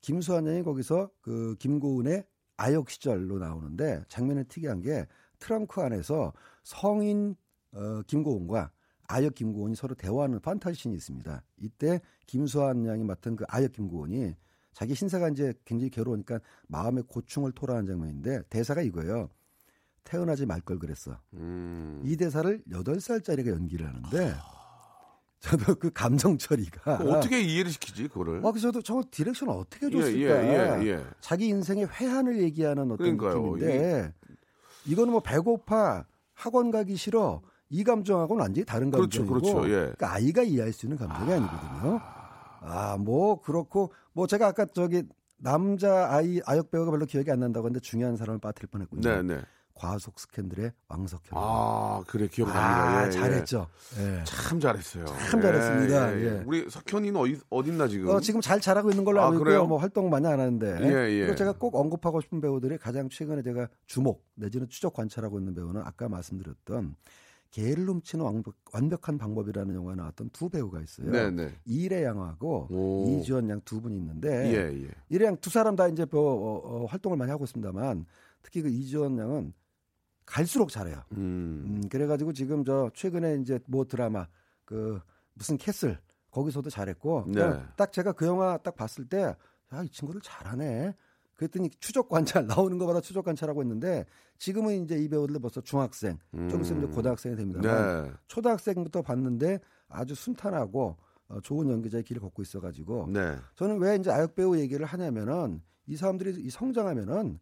김수환 0.00 0.44
양이 0.48 0.64
거기서 0.64 1.08
그 1.20 1.54
김고은의 1.60 2.24
아역 2.56 2.90
시절로 2.90 3.38
나오는데 3.38 4.02
장면이 4.08 4.44
특이한 4.48 4.80
게 4.80 5.06
트렁크 5.42 5.80
안에서 5.80 6.32
성인 6.62 7.34
어, 7.72 8.02
김고은과 8.06 8.70
아역 9.08 9.34
김고은이 9.34 9.74
서로 9.74 9.94
대화하는 9.96 10.40
판타지 10.40 10.78
씬이 10.78 10.94
있습니다. 10.94 11.42
이때 11.58 12.00
김수환 12.26 12.86
양이 12.86 13.02
맡은 13.02 13.34
그 13.36 13.44
아역 13.48 13.72
김고은이 13.72 14.34
자기 14.72 14.94
신사가 14.94 15.28
이제 15.30 15.52
굉장히 15.64 15.90
괴로우니까 15.90 16.38
마음의 16.68 17.04
고충을 17.08 17.52
토로하는 17.52 17.86
장면인데 17.86 18.42
대사가 18.48 18.80
이거예요. 18.82 19.28
태어나지 20.04 20.46
말 20.46 20.60
걸 20.60 20.78
그랬어. 20.78 21.18
음. 21.34 22.00
이 22.04 22.16
대사를 22.16 22.62
8살짜리가 22.70 23.48
연기를 23.48 23.86
하는데 23.86 24.34
저도 25.40 25.74
그 25.74 25.90
감정 25.90 26.38
처리가 26.38 26.96
어떻게 27.02 27.40
이해를 27.42 27.70
시키지, 27.72 28.06
그거를? 28.08 28.40
아, 28.46 28.52
저도 28.52 28.80
저 28.80 29.02
디렉션을 29.10 29.52
어떻게 29.52 29.86
예, 29.86 29.90
줬을까? 29.90 30.18
예, 30.18 30.84
예, 30.84 30.88
예. 30.88 31.04
자기 31.20 31.48
인생의 31.48 31.88
회한을 31.88 32.40
얘기하는 32.42 32.84
어떤 32.92 33.16
그러니까요. 33.16 33.56
느낌인데 33.56 34.14
이거는 34.86 35.12
뭐 35.12 35.20
배고파 35.20 36.04
학원 36.34 36.70
가기 36.70 36.96
싫어 36.96 37.42
이 37.68 37.84
감정하고는 37.84 38.42
완전히 38.42 38.64
다른 38.64 38.90
그렇죠, 38.90 39.24
감정이고 39.24 39.52
그렇죠, 39.52 39.68
예. 39.68 39.76
그러니까 39.80 40.14
아이가 40.14 40.42
이해할 40.42 40.72
수 40.72 40.86
있는 40.86 40.98
감정이 40.98 41.32
아... 41.32 41.36
니거든요 41.36 42.00
아, 42.64 42.96
뭐 42.98 43.40
그렇고 43.40 43.92
뭐 44.12 44.26
제가 44.26 44.48
아까 44.48 44.66
저기 44.66 45.02
남자 45.36 46.08
아이 46.10 46.40
아역 46.46 46.70
배우가 46.70 46.90
별로 46.90 47.04
기억이 47.04 47.30
안 47.30 47.40
난다고 47.40 47.66
했는데 47.66 47.80
중요한 47.80 48.16
사람을 48.16 48.38
빠뜨릴 48.38 48.68
뻔했군요. 48.68 49.00
네, 49.00 49.22
네. 49.22 49.40
과속 49.74 50.18
스캔들의 50.20 50.72
왕석현. 50.88 51.30
아, 51.32 52.02
그래, 52.06 52.24
아, 52.24 52.28
기억납니다. 52.28 53.02
예, 53.02 53.06
예. 53.06 53.10
잘했죠. 53.10 53.66
예. 53.98 54.24
참 54.24 54.60
잘했어요. 54.60 55.04
참 55.30 55.40
잘했습니다. 55.40 56.20
예. 56.20 56.42
우리 56.46 56.68
석현이는 56.70 57.18
어디, 57.20 57.40
어딨나, 57.50 57.88
지금? 57.88 58.08
어, 58.08 58.20
지금 58.20 58.40
잘 58.40 58.60
자라고 58.60 58.90
있는 58.90 59.04
걸로 59.04 59.20
아, 59.22 59.26
알고 59.26 59.38
그래요? 59.38 59.56
있고요. 59.56 59.68
뭐 59.68 59.78
활동 59.78 60.10
많이 60.10 60.26
안 60.26 60.38
하는데. 60.40 60.78
예, 60.82 61.28
예. 61.28 61.34
제가 61.34 61.52
꼭 61.54 61.74
언급하고 61.74 62.20
싶은 62.20 62.40
배우들이 62.40 62.78
가장 62.78 63.08
최근에 63.08 63.42
제가 63.42 63.68
주목 63.86 64.24
내지는 64.34 64.68
추적 64.68 64.92
관찰하고 64.94 65.38
있는 65.38 65.54
배우는 65.54 65.80
아까 65.84 66.08
말씀드렸던 66.08 66.96
개를 67.50 67.86
훔치는 67.86 68.24
완벽, 68.24 68.54
완벽 68.72 69.08
한 69.08 69.18
방법이라는 69.18 69.74
영화에 69.74 69.94
나왔던 69.94 70.30
두 70.32 70.48
배우가 70.48 70.80
있어요. 70.80 71.10
네, 71.10 71.30
네. 71.30 71.54
이래 71.66 72.02
양하고 72.02 72.66
오. 72.70 73.20
이주연 73.20 73.50
양 73.50 73.60
두 73.64 73.80
분이 73.82 73.94
있는데 73.96 74.54
예, 74.54 74.84
예. 74.84 74.88
이래 75.10 75.26
양 75.26 75.36
두 75.38 75.50
사람 75.50 75.76
다 75.76 75.86
이제 75.86 76.06
뭐, 76.10 76.20
어, 76.22 76.82
어, 76.82 76.86
활동을 76.86 77.18
많이 77.18 77.30
하고 77.30 77.44
있습니다만 77.44 78.06
특히 78.42 78.62
그 78.62 78.68
이주연 78.70 79.18
양은 79.18 79.52
갈수록 80.26 80.70
잘해요. 80.70 81.02
음. 81.12 81.64
음, 81.82 81.88
그래가지고 81.88 82.32
지금 82.32 82.64
저 82.64 82.90
최근에 82.94 83.36
이제 83.40 83.58
뭐 83.66 83.84
드라마 83.84 84.26
그 84.64 85.00
무슨 85.34 85.56
캐슬 85.56 85.98
거기서도 86.30 86.70
잘했고 86.70 87.24
네. 87.28 87.60
딱 87.76 87.92
제가 87.92 88.12
그 88.12 88.26
영화 88.26 88.56
딱 88.58 88.74
봤을 88.76 89.04
때 89.06 89.34
야 89.74 89.82
이 89.84 89.88
친구 89.88 90.20
잘하네. 90.22 90.94
그랬더니 91.36 91.70
추적 91.80 92.08
관찰 92.08 92.46
나오는 92.46 92.76
것보다 92.78 93.00
추적 93.00 93.24
관찰하고 93.24 93.62
있는데 93.62 94.04
지금은 94.38 94.84
이제 94.84 94.96
이 94.98 95.08
배우들 95.08 95.40
벌써 95.40 95.60
중학생, 95.62 96.18
좀 96.30 96.60
있으면 96.60 96.84
이제 96.84 96.94
고등학생이 96.94 97.36
됩니다만 97.36 97.70
음. 97.70 98.04
네. 98.04 98.12
초등학생부터 98.28 99.00
봤는데 99.02 99.60
아주 99.88 100.14
순탄하고 100.14 100.96
어, 101.28 101.40
좋은 101.40 101.70
연기자의 101.70 102.04
길을 102.04 102.20
걷고 102.20 102.42
있어가지고 102.42 103.08
네. 103.10 103.36
저는 103.54 103.78
왜 103.78 103.96
이제 103.96 104.10
아역 104.10 104.34
배우 104.34 104.58
얘기를 104.58 104.84
하냐면은 104.84 105.62
이 105.86 105.96
사람들이 105.96 106.42
이 106.42 106.50
성장하면은 106.50 107.40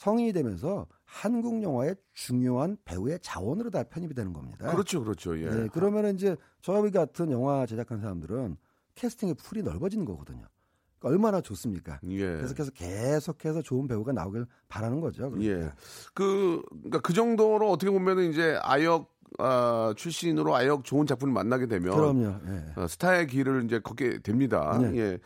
성인이 0.00 0.32
되면서 0.32 0.86
한국 1.04 1.62
영화의 1.62 1.94
중요한 2.14 2.78
배우의 2.86 3.18
자원으로 3.20 3.68
다 3.68 3.82
편입이 3.82 4.14
되는 4.14 4.32
겁니다. 4.32 4.70
그렇죠, 4.70 5.04
그렇죠. 5.04 5.38
예. 5.38 5.50
네, 5.50 5.68
그러면 5.70 6.14
이제 6.14 6.36
저희 6.62 6.90
같은 6.90 7.30
영화 7.30 7.66
제작한 7.66 8.00
사람들은 8.00 8.56
캐스팅의 8.94 9.34
풀이 9.34 9.62
넓어지는 9.62 10.06
거거든요. 10.06 10.46
그러니까 10.98 11.08
얼마나 11.08 11.42
좋습니까? 11.42 12.00
예. 12.08 12.38
계속해서 12.38 12.70
계속해서 12.70 13.60
좋은 13.60 13.86
배우가 13.88 14.12
나오길 14.12 14.46
바라는 14.68 15.02
거죠. 15.02 15.30
그러니까. 15.30 15.66
예. 15.66 15.70
그, 16.14 16.62
그러니까 16.70 17.00
그 17.00 17.12
정도로 17.12 17.70
어떻게 17.70 17.90
보면은 17.90 18.30
이제 18.30 18.58
아역 18.62 19.14
아, 19.38 19.92
출신으로 19.98 20.56
아역 20.56 20.82
좋은 20.84 21.06
작품을 21.06 21.34
만나게 21.34 21.66
되면 21.66 21.94
그럼요. 21.94 22.36
예. 22.48 22.80
어, 22.80 22.86
스타의 22.88 23.26
길을 23.26 23.64
이제 23.66 23.80
걷게 23.80 24.20
됩니다. 24.22 24.78
네. 24.80 24.96
예. 24.96 25.18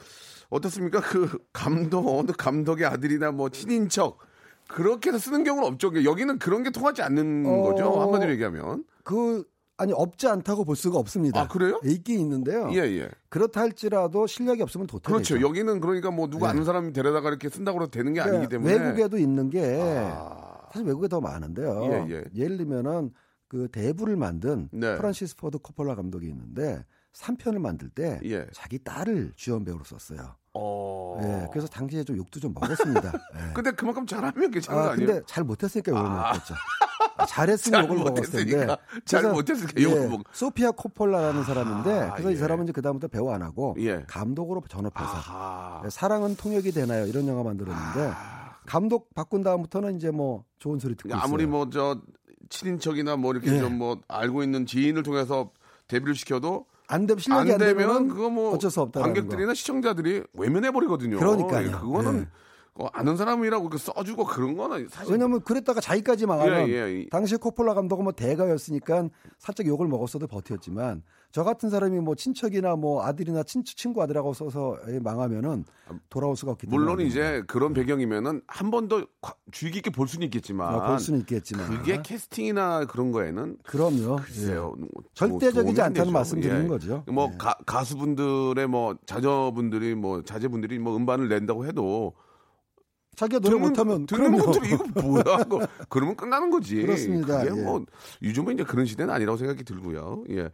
어떻습니까? 0.51 1.01
그 1.01 1.39
감독, 1.53 2.19
어느 2.19 2.33
감독의 2.33 2.87
아들이나 2.87 3.31
뭐 3.31 3.51
친인척 3.51 4.19
그렇게 4.75 5.11
해서 5.11 5.19
쓰는 5.19 5.45
경우는 5.45 5.69
없죠. 5.69 6.05
여기는 6.05 6.39
그런 6.41 6.65
게 6.65 6.71
통하지 6.71 7.01
않는 7.03 7.45
어, 7.47 7.63
거죠. 7.63 8.01
한마디로 8.01 8.33
얘기하면. 8.33 8.85
그 9.05 9.45
아니 9.77 9.93
없지 9.93 10.27
않다고 10.27 10.65
볼 10.65 10.75
수가 10.75 10.99
없습니다. 10.99 11.43
아, 11.43 11.49
그래요? 11.49 11.81
있긴 11.85 12.19
있는데요. 12.21 12.71
예, 12.73 12.79
예. 12.79 13.09
그렇다 13.29 13.61
할지라도 13.61 14.27
실력이 14.27 14.63
없으면 14.63 14.89
도태되죠. 14.89 15.13
그렇죠. 15.13 15.47
여기는 15.47 15.81
그러니까 15.81 16.11
뭐 16.11 16.29
누구 16.29 16.45
네. 16.45 16.51
아는 16.51 16.65
사람 16.65 16.93
데려다가 16.93 17.29
이렇게 17.29 17.49
쓴다고 17.49 17.81
해서 17.81 17.91
되는 17.91 18.13
게 18.15 18.21
그러니까 18.21 18.39
아니기 18.39 18.51
때문에. 18.51 18.73
외국에도 18.73 19.17
있는 19.17 19.51
게 19.51 19.79
아, 19.81 20.69
사실 20.73 20.87
외국에 20.87 21.07
더 21.07 21.21
많은데요. 21.21 22.07
예, 22.09 22.15
예. 22.15 22.25
예를 22.35 22.57
들면은 22.57 23.13
그 23.47 23.69
대부를 23.71 24.17
만든 24.17 24.69
네. 24.73 24.97
프란시스 24.97 25.37
포드 25.37 25.59
코폴라 25.59 25.95
감독이 25.95 26.27
있는데 26.29 26.85
3편을 27.13 27.59
만들 27.59 27.89
때 27.91 28.21
예. 28.25 28.47
자기 28.53 28.83
딸을 28.83 29.35
주연 29.37 29.65
배우로 29.65 29.85
썼어요. 29.85 30.35
어. 30.55 31.19
예, 31.23 31.49
그래서 31.51 31.67
당시에 31.69 32.05
좀 32.05 32.17
욕도 32.17 32.39
좀 32.41 32.55
먹었습니다. 32.55 33.13
예. 33.35 33.53
근데 33.55 33.71
그만큼 33.73 34.07
잘하면 34.07 34.51
괜찮은 34.51 34.83
거 34.83 34.89
아, 34.89 34.93
아니에요? 34.93 35.07
근데 35.09 35.23
잘 35.27 35.43
못했으니까 35.45 35.91
욕을 35.93 36.03
아. 36.07 36.15
먹었죠. 36.15 36.55
아, 37.17 37.27
잘했으면 37.27 37.83
잘 37.83 37.91
욕을 37.91 38.05
먹었을 38.05 38.47
텐데. 38.47 38.77
잘 39.05 39.31
못했으니까 39.33 39.83
욕을 39.83 40.03
예, 40.03 40.07
먹- 40.07 40.23
소피아 40.33 40.71
코폴라라는 40.73 41.43
사람인데 41.45 42.11
그래서 42.13 42.31
예. 42.31 42.35
이 42.35 42.37
사람은 42.37 42.65
이제 42.65 42.73
그 42.73 42.83
다음부터 42.83 43.09
배우 43.09 43.31
안 43.31 43.43
하고 43.43 43.75
예. 43.81 44.05
감독으로 44.07 44.63
전업해서. 44.69 45.83
예, 45.85 45.91
사랑은 45.91 46.37
통역이 46.37 46.71
되나요? 46.73 47.07
이런 47.07 47.27
영화 47.27 47.43
만들었는데 47.43 48.13
아. 48.15 48.57
감독 48.67 49.13
바꾼 49.15 49.43
다음부터는 49.43 49.97
이제 49.97 50.11
뭐 50.11 50.45
좋은 50.59 50.79
소리 50.79 50.95
듣고 50.97 51.09
있어요. 51.11 51.21
아무리 51.23 51.47
뭐 51.47 51.69
저 51.71 52.01
친인척이나 52.49 53.17
뭐 53.17 53.33
이렇게 53.33 53.53
예. 53.53 53.59
좀뭐 53.59 54.01
알고 54.07 54.43
있는 54.43 54.67
지인을 54.67 55.03
통해서 55.03 55.51
데뷔를 55.89 56.15
시켜도 56.15 56.67
안 56.87 57.07
되면 57.07 57.19
실력이 57.21 57.51
안, 57.51 57.55
안 57.55 57.59
되면 57.59 57.77
되면 57.77 58.09
그거 58.09 58.31
뭐 58.31 58.53
어쩔 58.53 58.71
수 58.71 58.81
없다. 58.81 59.01
관객들이나 59.01 59.55
시청자들이 59.55 60.23
외면해 60.35 60.71
버리거든요. 60.71 61.19
그러니까요. 61.19 61.81
그거는 61.81 62.21
예. 62.21 62.29
어, 62.77 62.89
아는 62.93 63.17
사람이라고 63.17 63.71
그 63.71 63.79
써주고 63.79 64.25
그런 64.25 64.57
거는 64.57 64.89
사실 64.89 65.13
왜냐면 65.13 65.41
그랬다가 65.41 65.81
자기까지 65.81 66.27
망하면 66.27 66.69
예, 66.69 66.73
예. 66.73 67.09
당시 67.09 67.37
코폴라 67.37 67.75
감독은 67.75 68.03
뭐 68.05 68.13
대가였으니까 68.13 69.09
살짝 69.39 69.67
욕을 69.67 69.87
먹었어도 69.87 70.27
버텼지만 70.27 71.03
저 71.35 71.43
같은 71.43 71.69
사람이 71.69 71.99
뭐 71.99 72.15
친척이나 72.15 72.77
뭐 72.77 73.05
아들이나 73.05 73.43
친, 73.43 73.65
친구 73.65 74.01
아들하고 74.01 74.35
써서 74.35 74.79
망하면은 75.03 75.65
돌아올 76.09 76.37
수가 76.37 76.53
없기 76.53 76.69
때문에 76.69 76.79
물론 76.87 77.01
이제 77.05 77.43
그런 77.49 77.73
배경이면은 77.73 78.41
한 78.47 78.71
번 78.71 78.87
더 78.89 79.05
주의 79.51 79.73
깊게 79.73 79.91
볼 79.91 80.07
수는 80.07 80.27
있겠지만 80.27 80.73
어, 80.77 80.87
볼 80.87 81.01
수는 81.01 81.19
있겠지만 81.21 81.67
그게 81.69 82.01
캐스팅이나 82.03 82.85
그런 82.85 83.11
거에는 83.11 83.57
그럼요. 83.65 84.19
예. 84.21 84.23
글쎄요. 84.25 84.77
뭐 84.79 84.89
절대적이지 85.15 85.81
않다는 85.81 85.93
되죠. 86.05 86.13
말씀 86.13 86.41
드리는 86.41 86.65
예. 86.67 86.69
거죠. 86.69 87.03
뭐 87.09 87.29
예. 87.33 87.37
가, 87.37 87.57
가수분들의 87.67 88.69
뭐 88.69 88.95
자녀분들이 89.05 89.97
뭐 89.97 90.23
자제분들이 90.23 90.79
뭐 90.79 90.97
음반을 90.97 91.29
낸다고 91.29 91.67
해도 91.67 92.15
자기가 93.17 93.41
노래 93.41 93.59
못하면 93.59 94.07
듣는. 94.07 94.37
분들이 94.37 94.75
이거 94.75 94.85
뭐야? 95.01 95.23
하고 95.39 95.61
그러면 95.89 96.17
끝나는 96.17 96.51
거지. 96.51 96.77
그렇습니다. 96.83 97.45
그게 97.45 97.59
예. 97.59 97.63
뭐 97.65 97.85
요즘은 98.23 98.55
이제 98.55 98.65
그런 98.65 98.87
시대는 98.87 99.13
아니라고 99.13 99.37
생각이 99.37 99.65
들고요. 99.65 100.25
예. 100.31 100.51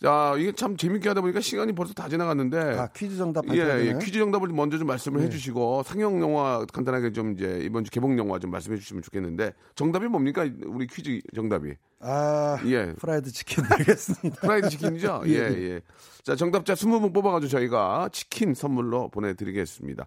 자, 0.00 0.34
이게 0.38 0.52
참 0.52 0.76
재밌게 0.76 1.08
하다 1.08 1.20
보니까 1.20 1.40
시간이 1.40 1.74
벌써 1.74 1.94
다 1.94 2.08
지나갔는데 2.08 2.58
아, 2.78 2.86
퀴즈 2.88 3.16
정답 3.16 3.44
예? 3.54 3.58
예, 3.58 3.98
퀴즈 4.00 4.18
정답을 4.18 4.48
먼저 4.48 4.78
좀 4.78 4.86
말씀을 4.86 5.20
네. 5.20 5.26
해주시고 5.26 5.82
상영 5.84 6.20
영화 6.20 6.64
간단하게 6.72 7.12
좀 7.12 7.32
이제 7.32 7.60
이번 7.62 7.84
주 7.84 7.90
개봉 7.90 8.18
영화 8.18 8.38
좀 8.38 8.50
말씀해 8.50 8.76
주시면 8.78 9.02
좋겠는데 9.02 9.52
정답이 9.74 10.06
뭡니까 10.06 10.48
우리 10.66 10.86
퀴즈 10.86 11.20
정답이 11.34 11.74
아, 12.00 12.58
예 12.66 12.94
프라이드 12.98 13.30
치킨 13.30 13.62
드리겠습니다. 13.64 14.40
프라이드 14.40 14.68
치킨이죠 14.70 15.22
예 15.28 15.34
예. 15.34 15.80
자 16.24 16.34
정답자 16.36 16.74
20분 16.74 17.12
뽑아가지고 17.14 17.48
저희가 17.48 18.08
치킨 18.12 18.54
선물로 18.54 19.08
보내드리겠습니다. 19.10 20.06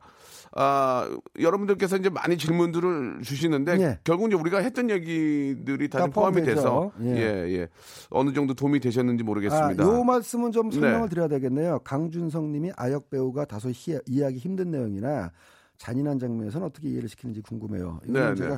아 0.57 1.09
여러분들께서 1.37 1.97
이제 1.97 2.09
많이 2.09 2.37
질문들을 2.37 3.21
주시는데 3.23 3.77
예. 3.81 3.99
결국 4.05 4.27
이제 4.27 4.35
우리가 4.37 4.59
했던 4.59 4.89
얘기들이 4.89 5.89
다, 5.89 6.07
포함이. 6.07 6.43
돼서 6.43 6.91
예. 7.01 7.07
예 7.09 7.53
예. 7.57 7.67
어느 8.09 8.31
정도 8.33 8.53
도움이 8.53 8.79
되셨는지 8.79 9.25
모르겠습니다. 9.25 9.83
아, 9.83 9.87
요 9.87 10.03
말씀은 10.05 10.53
좀 10.53 10.71
설명을 10.71 11.01
네. 11.01 11.09
드려야 11.09 11.27
되겠네요. 11.27 11.79
강준성 11.79 12.53
님이 12.53 12.71
아역 12.77 13.09
배우가 13.09 13.43
다소 13.43 13.69
희, 13.69 13.97
이해하기 14.07 14.37
힘든 14.37 14.71
내용이나 14.71 15.31
잔인한 15.77 16.19
장면에서는 16.19 16.65
어떻게 16.67 16.87
이해를 16.87 17.09
시키는지 17.09 17.41
궁금해요. 17.41 17.99
이거는 18.05 18.29
네, 18.29 18.35
제가 18.35 18.49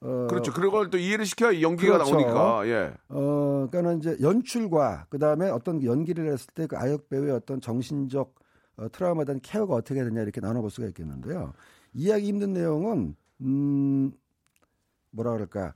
어, 0.00 0.26
그렇죠. 0.30 0.50
그걸 0.52 0.88
또 0.88 0.96
이해를 0.96 1.26
시켜야 1.26 1.60
연기가 1.60 1.98
그렇죠. 1.98 2.10
나오니까 2.18 2.66
예. 2.68 2.92
어, 3.10 3.68
그러니까는 3.70 3.98
이제 3.98 4.16
연출과 4.22 5.06
그다음에 5.10 5.50
어떤 5.50 5.82
연기를 5.84 6.32
했을 6.32 6.46
때 6.54 6.66
그 6.66 6.78
아역 6.78 7.10
배우의 7.10 7.32
어떤 7.32 7.60
정신적 7.60 8.34
어, 8.76 8.88
트라우마에 8.90 9.24
대한 9.24 9.40
케어가 9.40 9.74
어떻게 9.74 10.02
되냐 10.04 10.22
이렇게 10.22 10.40
나눠볼 10.40 10.70
수가 10.70 10.88
있겠는데요. 10.88 11.52
이해하기 11.92 12.26
힘든 12.26 12.52
내용은 12.52 13.14
음 13.40 14.12
뭐라 15.10 15.32
그럴까 15.32 15.74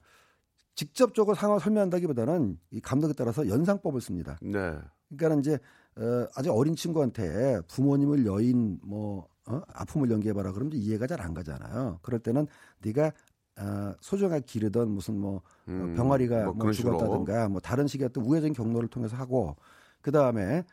직접적으로 0.74 1.34
상황을 1.34 1.60
설명한다기보다는 1.60 2.58
이 2.70 2.80
감독에 2.80 3.12
따라서 3.12 3.48
연상법을 3.48 4.00
씁니다. 4.00 4.38
네. 4.42 4.78
그러니까 5.16 5.40
이제 5.40 5.58
어, 5.96 6.26
아주 6.36 6.52
어린 6.52 6.76
친구한테 6.76 7.60
부모님을 7.68 8.26
여인 8.26 8.78
뭐 8.82 9.28
어? 9.46 9.60
아픔을 9.68 10.10
연기해봐라 10.10 10.52
그러면 10.52 10.74
이해가 10.74 11.06
잘 11.06 11.20
안 11.20 11.34
가잖아요. 11.34 11.98
그럴 12.02 12.20
때는 12.20 12.46
네가 12.84 13.12
어, 13.60 13.92
소중하게 14.00 14.42
기르던 14.46 14.88
무슨 14.90 15.18
뭐 15.18 15.36
어, 15.36 15.42
음, 15.68 15.94
병아리가 15.94 16.44
뭐 16.44 16.54
뭐. 16.54 16.72
죽었다든가 16.72 17.48
뭐 17.48 17.60
다른 17.60 17.86
식의 17.88 18.06
어떤 18.06 18.24
우회적인 18.24 18.52
경로를 18.54 18.88
통해서 18.88 19.16
하고 19.16 19.56
그 20.00 20.12
다음에 20.12 20.64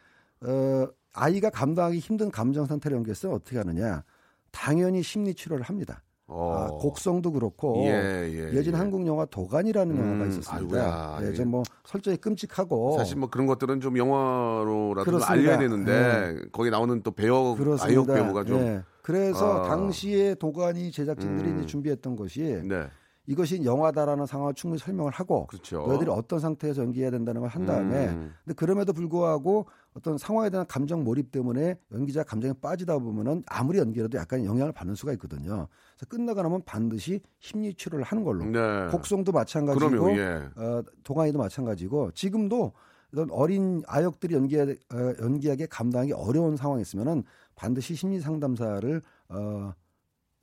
어, 0.41 0.87
아이가 1.15 1.49
감당하기 1.49 1.99
힘든 1.99 2.29
감정 2.29 2.65
상태를 2.65 2.97
연기했으면 2.97 3.35
어떻게 3.35 3.57
하느냐? 3.57 4.03
당연히 4.51 5.01
심리 5.01 5.33
치료를 5.33 5.63
합니다. 5.63 6.01
어. 6.27 6.55
아, 6.57 6.67
곡성도 6.81 7.31
그렇고 7.31 7.83
예, 7.85 8.27
예, 8.27 8.53
예전 8.55 8.73
예. 8.73 8.77
한국 8.77 9.05
영화 9.05 9.25
도간이라는 9.25 9.95
음, 9.95 9.99
영화가 9.99 10.25
있었습니다. 10.31 10.55
아이고야, 10.55 11.19
예, 11.21 11.27
예. 11.27 11.33
좀뭐 11.33 11.63
설정이 11.85 12.17
끔찍하고 12.17 12.97
사실 12.97 13.17
뭐 13.17 13.29
그런 13.29 13.45
것들은 13.45 13.79
좀 13.79 13.95
영화로라도 13.97 15.03
좀 15.03 15.19
그렇습니다. 15.19 15.31
알려야 15.31 15.59
되는데 15.59 16.39
거기 16.51 16.71
나오는 16.71 17.03
또 17.03 17.11
그렇습니다. 17.55 17.85
아역 17.85 18.07
배우가 18.07 18.43
좀 18.43 18.59
예. 18.59 18.81
그래서 19.03 19.65
아. 19.65 19.69
당시에 19.69 20.33
도가니 20.33 20.91
제작진들이 20.91 21.49
음. 21.49 21.57
이제 21.59 21.67
준비했던 21.67 22.15
것이 22.15 22.59
네. 22.63 22.87
이것이 23.27 23.63
영화다라는 23.63 24.25
상황을 24.25 24.53
충분히 24.53 24.79
설명을 24.79 25.11
하고 25.11 25.47
그렇죠. 25.47 25.85
너희들이 25.87 26.09
어떤 26.11 26.39
상태에서 26.39 26.81
연기해야 26.83 27.11
된다는 27.11 27.41
걸 27.41 27.49
한 27.49 27.65
다음에 27.65 28.07
음. 28.09 28.33
근데 28.43 28.53
그럼에도 28.55 28.91
불구하고 28.93 29.67
어떤 29.95 30.17
상황에 30.17 30.49
대한 30.49 30.67
감정 30.67 31.03
몰입 31.03 31.31
때문에 31.31 31.79
연기자 31.91 32.23
감정에 32.23 32.53
빠지다 32.61 32.99
보면은 32.99 33.43
아무리 33.47 33.77
연기해도 33.79 34.17
약간 34.17 34.43
영향을 34.43 34.71
받는 34.73 34.95
수가 34.95 35.13
있거든요. 35.13 35.67
그래서 35.95 36.05
끝나고 36.09 36.41
나면 36.41 36.61
반드시 36.65 37.21
심리 37.39 37.73
치료를 37.73 38.03
하는 38.03 38.23
걸로. 38.23 38.43
네. 38.45 38.87
곡성도 38.91 39.31
마찬가지고 39.31 39.89
그럼요. 39.89 40.17
예. 40.17 40.49
어, 40.57 40.83
동아이도 41.03 41.39
마찬가지고 41.39 42.11
지금도 42.11 42.73
이런 43.13 43.31
어린 43.31 43.81
아역들이 43.87 44.35
연기 44.35 44.59
어, 44.59 44.67
연기하기 45.21 45.67
감당하기 45.67 46.11
어려운 46.13 46.57
상황이 46.57 46.81
있으면은 46.81 47.23
반드시 47.55 47.95
심리 47.95 48.19
상담사를 48.19 49.01
어, 49.29 49.71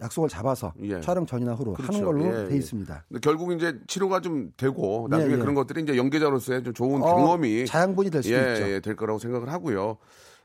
약속을 0.00 0.28
잡아서 0.28 0.72
예. 0.83 1.00
촬영 1.00 1.26
전이나 1.26 1.55
후로 1.55 1.74
그렇죠. 1.74 1.93
하는 1.93 2.05
걸로 2.05 2.26
예, 2.26 2.49
돼 2.49 2.55
예. 2.55 2.57
있습니다. 2.57 3.05
근데 3.09 3.20
결국 3.20 3.53
이제 3.53 3.78
치료가 3.86 4.20
좀 4.20 4.53
되고 4.57 5.07
나중에 5.11 5.30
예, 5.30 5.34
예. 5.36 5.38
그런 5.40 5.55
것들이 5.55 5.82
이제 5.82 5.97
연기자로서의 5.97 6.64
좀 6.64 6.74
좋은 6.74 7.03
어, 7.03 7.07
경험이 7.07 7.66
자양분이 7.66 8.11
될 8.11 8.22
수도 8.22 8.34
예, 8.34 8.53
있죠. 8.55 8.68
예, 8.68 8.80
될 8.80 8.97
거라고 8.97 9.18
생각을 9.18 9.53
하고요. 9.53 9.99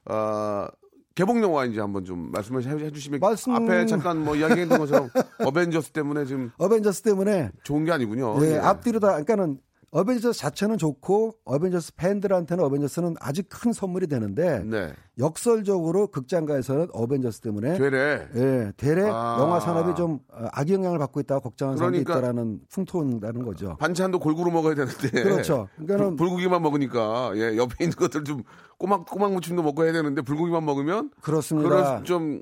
아, 0.05 0.67
개봉 1.15 1.41
영화 1.41 1.65
이제 1.65 1.79
한번 1.81 2.05
좀 2.05 2.29
말씀을 2.31 2.63
해- 2.63 2.85
해주시면 2.85 3.19
말씀- 3.19 3.55
앞에 3.55 3.87
잠깐 3.87 4.23
뭐 4.23 4.35
이야기했던 4.35 4.77
것처럼 4.77 5.09
어벤져스 5.39 5.89
때문에 5.91 6.25
지금 6.25 6.51
어벤져스 6.59 7.01
때문에 7.01 7.49
좋은 7.63 7.83
게 7.85 7.91
아니군요. 7.91 8.35
예, 8.45 8.53
예. 8.53 8.57
앞뒤로 8.59 8.99
다 8.99 9.07
그러니까는 9.07 9.57
어벤져스 9.91 10.39
자체는 10.39 10.77
좋고 10.77 11.35
어벤져스 11.45 11.95
팬들한테는 11.95 12.63
어벤져스는 12.63 13.15
아주 13.19 13.41
큰 13.49 13.71
선물이 13.71 14.07
되는데 14.07 14.63
네. 14.65 14.93
역설적으로 15.17 16.07
극장가에서는 16.07 16.87
어벤져스 16.91 17.39
때문에 17.41 17.77
되래. 17.77 18.27
예, 18.35 18.73
대래 18.75 19.09
아. 19.09 19.37
영화 19.39 19.59
산업이 19.59 19.95
좀 19.95 20.19
어, 20.29 20.47
악영향을 20.51 20.99
받고 20.99 21.21
있다고 21.21 21.41
걱정하는 21.41 21.77
사람이 21.77 22.03
그러니까 22.03 22.19
있다라는 22.19 22.59
풍토라는 22.69 23.45
거죠. 23.45 23.77
반찬도 23.79 24.19
골고루 24.19 24.51
먹어야 24.51 24.75
되는데. 24.75 25.09
그렇죠. 25.23 25.69
그러니까는 25.77 26.15
불, 26.17 26.29
고기만 26.29 26.61
먹으니까 26.61 27.31
예, 27.35 27.55
옆에 27.55 27.85
있는 27.85 27.95
것들 27.95 28.25
좀 28.25 28.43
꼬막 28.77 29.05
꼬막 29.05 29.33
무침도 29.33 29.63
먹고 29.63 29.85
해야 29.85 29.93
되는데 29.93 30.21
불고기만 30.21 30.65
먹으면 30.65 31.11
그렇습니다. 31.21 32.03
좀 32.03 32.41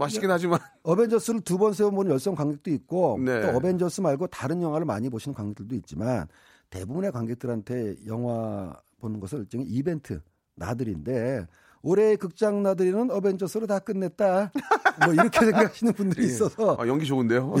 맛있긴 0.00 0.30
하지만 0.30 0.58
어벤져스를 0.82 1.40
두 1.42 1.58
번 1.58 1.72
세워 1.72 1.90
보는 1.90 2.10
열성 2.10 2.34
관객도 2.34 2.70
있고 2.70 3.18
네. 3.24 3.42
또 3.42 3.56
어벤져스 3.56 4.00
말고 4.00 4.26
다른 4.28 4.62
영화를 4.62 4.86
많이 4.86 5.08
보시는 5.10 5.34
관객들도 5.34 5.74
있지만 5.76 6.26
대부분의 6.70 7.12
관객들한테 7.12 7.96
영화 8.06 8.74
보는 9.00 9.20
것을 9.20 9.40
일종의 9.40 9.66
이벤트 9.66 10.20
나들인데 10.54 11.46
올해의 11.82 12.18
극장 12.18 12.62
나들이는 12.62 13.10
어벤져스로 13.10 13.66
다 13.66 13.78
끝냈다. 13.78 14.52
뭐 15.04 15.14
이렇게 15.14 15.40
생각하시는 15.40 15.92
분들이 15.94 16.24
있어서 16.28 16.76
아, 16.78 16.86
연기 16.86 17.06
좋은데요. 17.06 17.54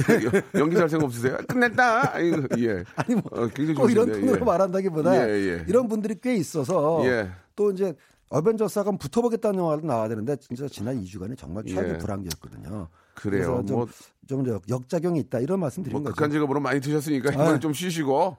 연기 0.56 0.76
잘 0.76 0.90
생각 0.90 1.06
없으세요? 1.06 1.38
끝냈다. 1.48 2.14
아이고, 2.14 2.42
예. 2.58 2.84
아니 2.96 3.14
뭐 3.14 3.22
어, 3.32 3.48
이런 3.88 4.12
톤으로 4.12 4.40
예. 4.40 4.44
말한다기보다 4.44 5.28
예, 5.28 5.32
예. 5.32 5.64
이런 5.66 5.88
분들이 5.88 6.16
꽤 6.20 6.34
있어서 6.34 7.00
예. 7.06 7.30
또 7.56 7.70
이제 7.70 7.94
어벤져스하고 8.30 8.96
붙어보겠다는 8.96 9.58
영화도 9.58 9.86
나와야 9.86 10.08
되는데 10.08 10.36
진짜 10.36 10.66
지난 10.68 11.00
2주간에 11.02 11.36
정말 11.36 11.64
최악의 11.64 11.94
예. 11.94 11.98
불황기였거든요. 11.98 12.88
그래요. 13.14 13.62
좀, 13.66 13.76
뭐, 13.76 13.88
좀 14.26 14.46
역- 14.48 14.62
역작용이 14.68 15.18
있다 15.20 15.40
이런 15.40 15.60
말씀 15.60 15.82
드린 15.82 15.94
뭐 15.94 16.02
거죠. 16.02 16.14
극한 16.14 16.30
직업으로 16.30 16.60
많이 16.60 16.80
드셨으니까 16.80 17.32
이번에 17.32 17.50
아. 17.50 17.58
좀 17.58 17.72
쉬시고 17.72 18.36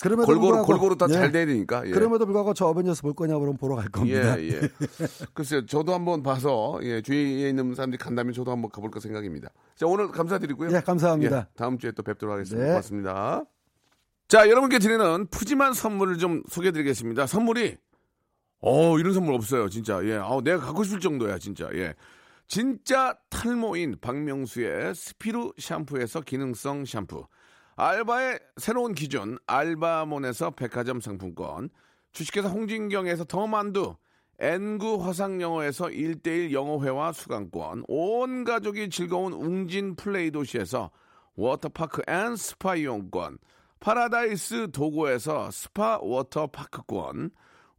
그럼에도 0.00 0.24
골고루 0.26 0.56
불구하고- 0.62 0.66
골고루 0.66 0.96
다잘 0.96 1.26
예. 1.26 1.30
돼야 1.30 1.44
되니까. 1.44 1.86
예. 1.86 1.90
그럼에도 1.90 2.24
불구하고 2.24 2.54
저 2.54 2.64
어벤져스 2.68 3.02
볼 3.02 3.12
거냐 3.12 3.34
그러면 3.34 3.58
보러 3.58 3.76
갈 3.76 3.90
겁니다. 3.90 4.40
예, 4.40 4.48
예. 4.48 4.60
글쎄요, 5.34 5.66
저도 5.66 5.92
한번 5.92 6.22
봐서, 6.22 6.80
예, 6.82 7.02
주위에 7.02 7.50
있는 7.50 7.74
사람들이 7.74 7.98
간다면 7.98 8.32
저도 8.32 8.50
한번 8.50 8.70
가볼까 8.70 8.98
생각입니다. 9.00 9.50
자, 9.76 9.86
오늘 9.86 10.08
감사드리고요. 10.08 10.74
예, 10.74 10.80
감사합니다. 10.80 11.36
예, 11.36 11.46
다음 11.54 11.76
주에 11.76 11.92
또 11.92 12.02
뵙도록 12.02 12.32
하겠습니다. 12.32 12.64
네. 12.64 12.70
고맙습니다. 12.70 13.44
자, 14.28 14.48
여러분께 14.48 14.78
드리는 14.78 15.26
푸짐한 15.26 15.74
선물을 15.74 16.16
좀 16.16 16.42
소개해 16.48 16.72
드리겠습니다. 16.72 17.26
선물이, 17.26 17.76
어, 18.60 18.98
이런 18.98 19.12
선물 19.12 19.34
없어요, 19.34 19.68
진짜. 19.68 20.04
예, 20.04 20.16
아 20.16 20.38
내가 20.42 20.58
갖고 20.58 20.84
싶을 20.84 21.00
정도야, 21.00 21.38
진짜. 21.38 21.68
예. 21.74 21.94
진짜 22.46 23.16
탈모인 23.30 23.96
박명수의 24.00 24.94
스피루 24.94 25.52
샴푸에서 25.58 26.20
기능성 26.20 26.84
샴푸. 26.84 27.26
알바의 27.80 28.38
새로운 28.58 28.92
기준 28.92 29.38
알바몬에서 29.46 30.50
백화점 30.50 31.00
상품권 31.00 31.70
주식회사 32.12 32.48
홍진경에서 32.50 33.24
더 33.24 33.46
만두 33.46 33.96
N구 34.38 35.02
화상영어에서 35.02 35.86
1대1 35.86 36.52
영어회화 36.52 37.12
수강권 37.12 37.84
온 37.88 38.44
가족이 38.44 38.90
즐거운 38.90 39.32
웅진 39.32 39.96
플레이 39.96 40.30
도시에서 40.30 40.90
워터파크 41.36 42.02
앤 42.06 42.36
스파 42.36 42.76
이용권 42.76 43.38
파라다이스 43.80 44.72
도고에서 44.72 45.50
스파 45.50 45.98
워터파크권 46.02 47.30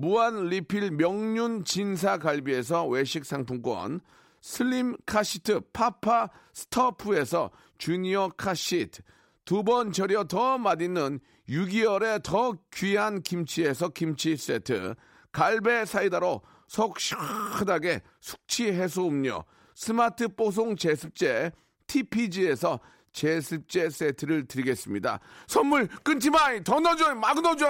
무한 0.00 0.46
리필 0.46 0.92
명륜 0.92 1.62
진사 1.62 2.16
갈비에서 2.16 2.86
외식 2.86 3.26
상품권, 3.26 4.00
슬림 4.40 4.96
카시트 5.04 5.60
파파 5.74 6.30
스토프에서 6.54 7.50
주니어 7.76 8.30
카시트, 8.34 9.02
두 9.44 9.62
번 9.62 9.92
절여 9.92 10.24
더 10.24 10.56
맛있는 10.56 11.20
6개월의 11.50 12.22
더 12.22 12.54
귀한 12.72 13.20
김치에서 13.20 13.90
김치 13.90 14.38
세트, 14.38 14.94
갈배 15.32 15.84
사이다로 15.84 16.40
속 16.66 16.98
시원하게 16.98 18.00
숙취 18.22 18.72
해소 18.72 19.06
음료, 19.08 19.44
스마트 19.74 20.28
뽀송 20.28 20.76
제습제 20.76 21.52
TPG에서 21.86 22.80
제습제 23.12 23.90
세트를 23.90 24.46
드리겠습니다. 24.46 25.20
선물 25.46 25.88
끊지 26.02 26.30
마! 26.30 26.58
더 26.64 26.80
넣어줘! 26.80 27.14
막 27.16 27.38
넣어줘! 27.42 27.66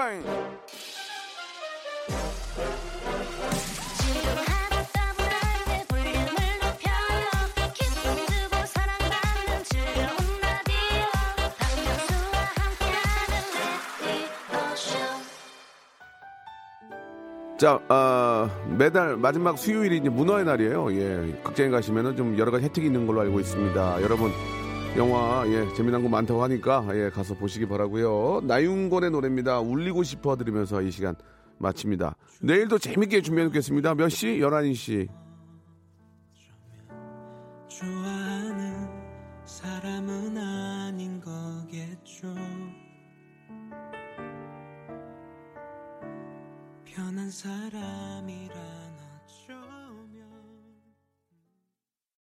지 0.77 1.10
자, 17.61 17.79
아, 17.89 18.49
매달 18.79 19.19
마지막 19.19 19.59
수요일이 19.59 19.99
이제 19.99 20.09
문화의 20.09 20.47
날이에요. 20.47 20.95
예, 20.95 21.39
극장에 21.45 21.69
가시면은 21.69 22.17
좀 22.17 22.39
여러 22.39 22.51
가지 22.51 22.65
혜택이 22.65 22.87
있는 22.87 23.07
걸로 23.07 23.21
알고 23.21 23.39
있습니다. 23.39 24.01
여러분, 24.01 24.31
영화, 24.97 25.45
예, 25.47 25.71
재미난 25.75 26.03
거 26.03 26.09
많다고 26.09 26.43
하니까, 26.43 26.89
예, 26.95 27.11
가서 27.11 27.35
보시기 27.35 27.67
바라고요 27.67 28.41
나윤권의 28.45 29.11
노래입니다. 29.11 29.61
울리고 29.61 30.05
싶어 30.05 30.37
들으면서 30.37 30.81
이 30.81 30.91
시간 30.91 31.15
마칩니다. 31.59 32.17
내일도 32.41 32.79
재밌게 32.79 33.21
준비해 33.21 33.47
놓겠습니다. 33.49 33.95
몇 33.95 34.09
시? 34.09 34.39
11시. 34.39 35.09
좋아하는 37.69 38.89
사람은 39.45 40.39
아닌 40.39 41.21
거겠죠. 41.21 42.35
편한 46.95 47.31
사람이라 47.31 48.60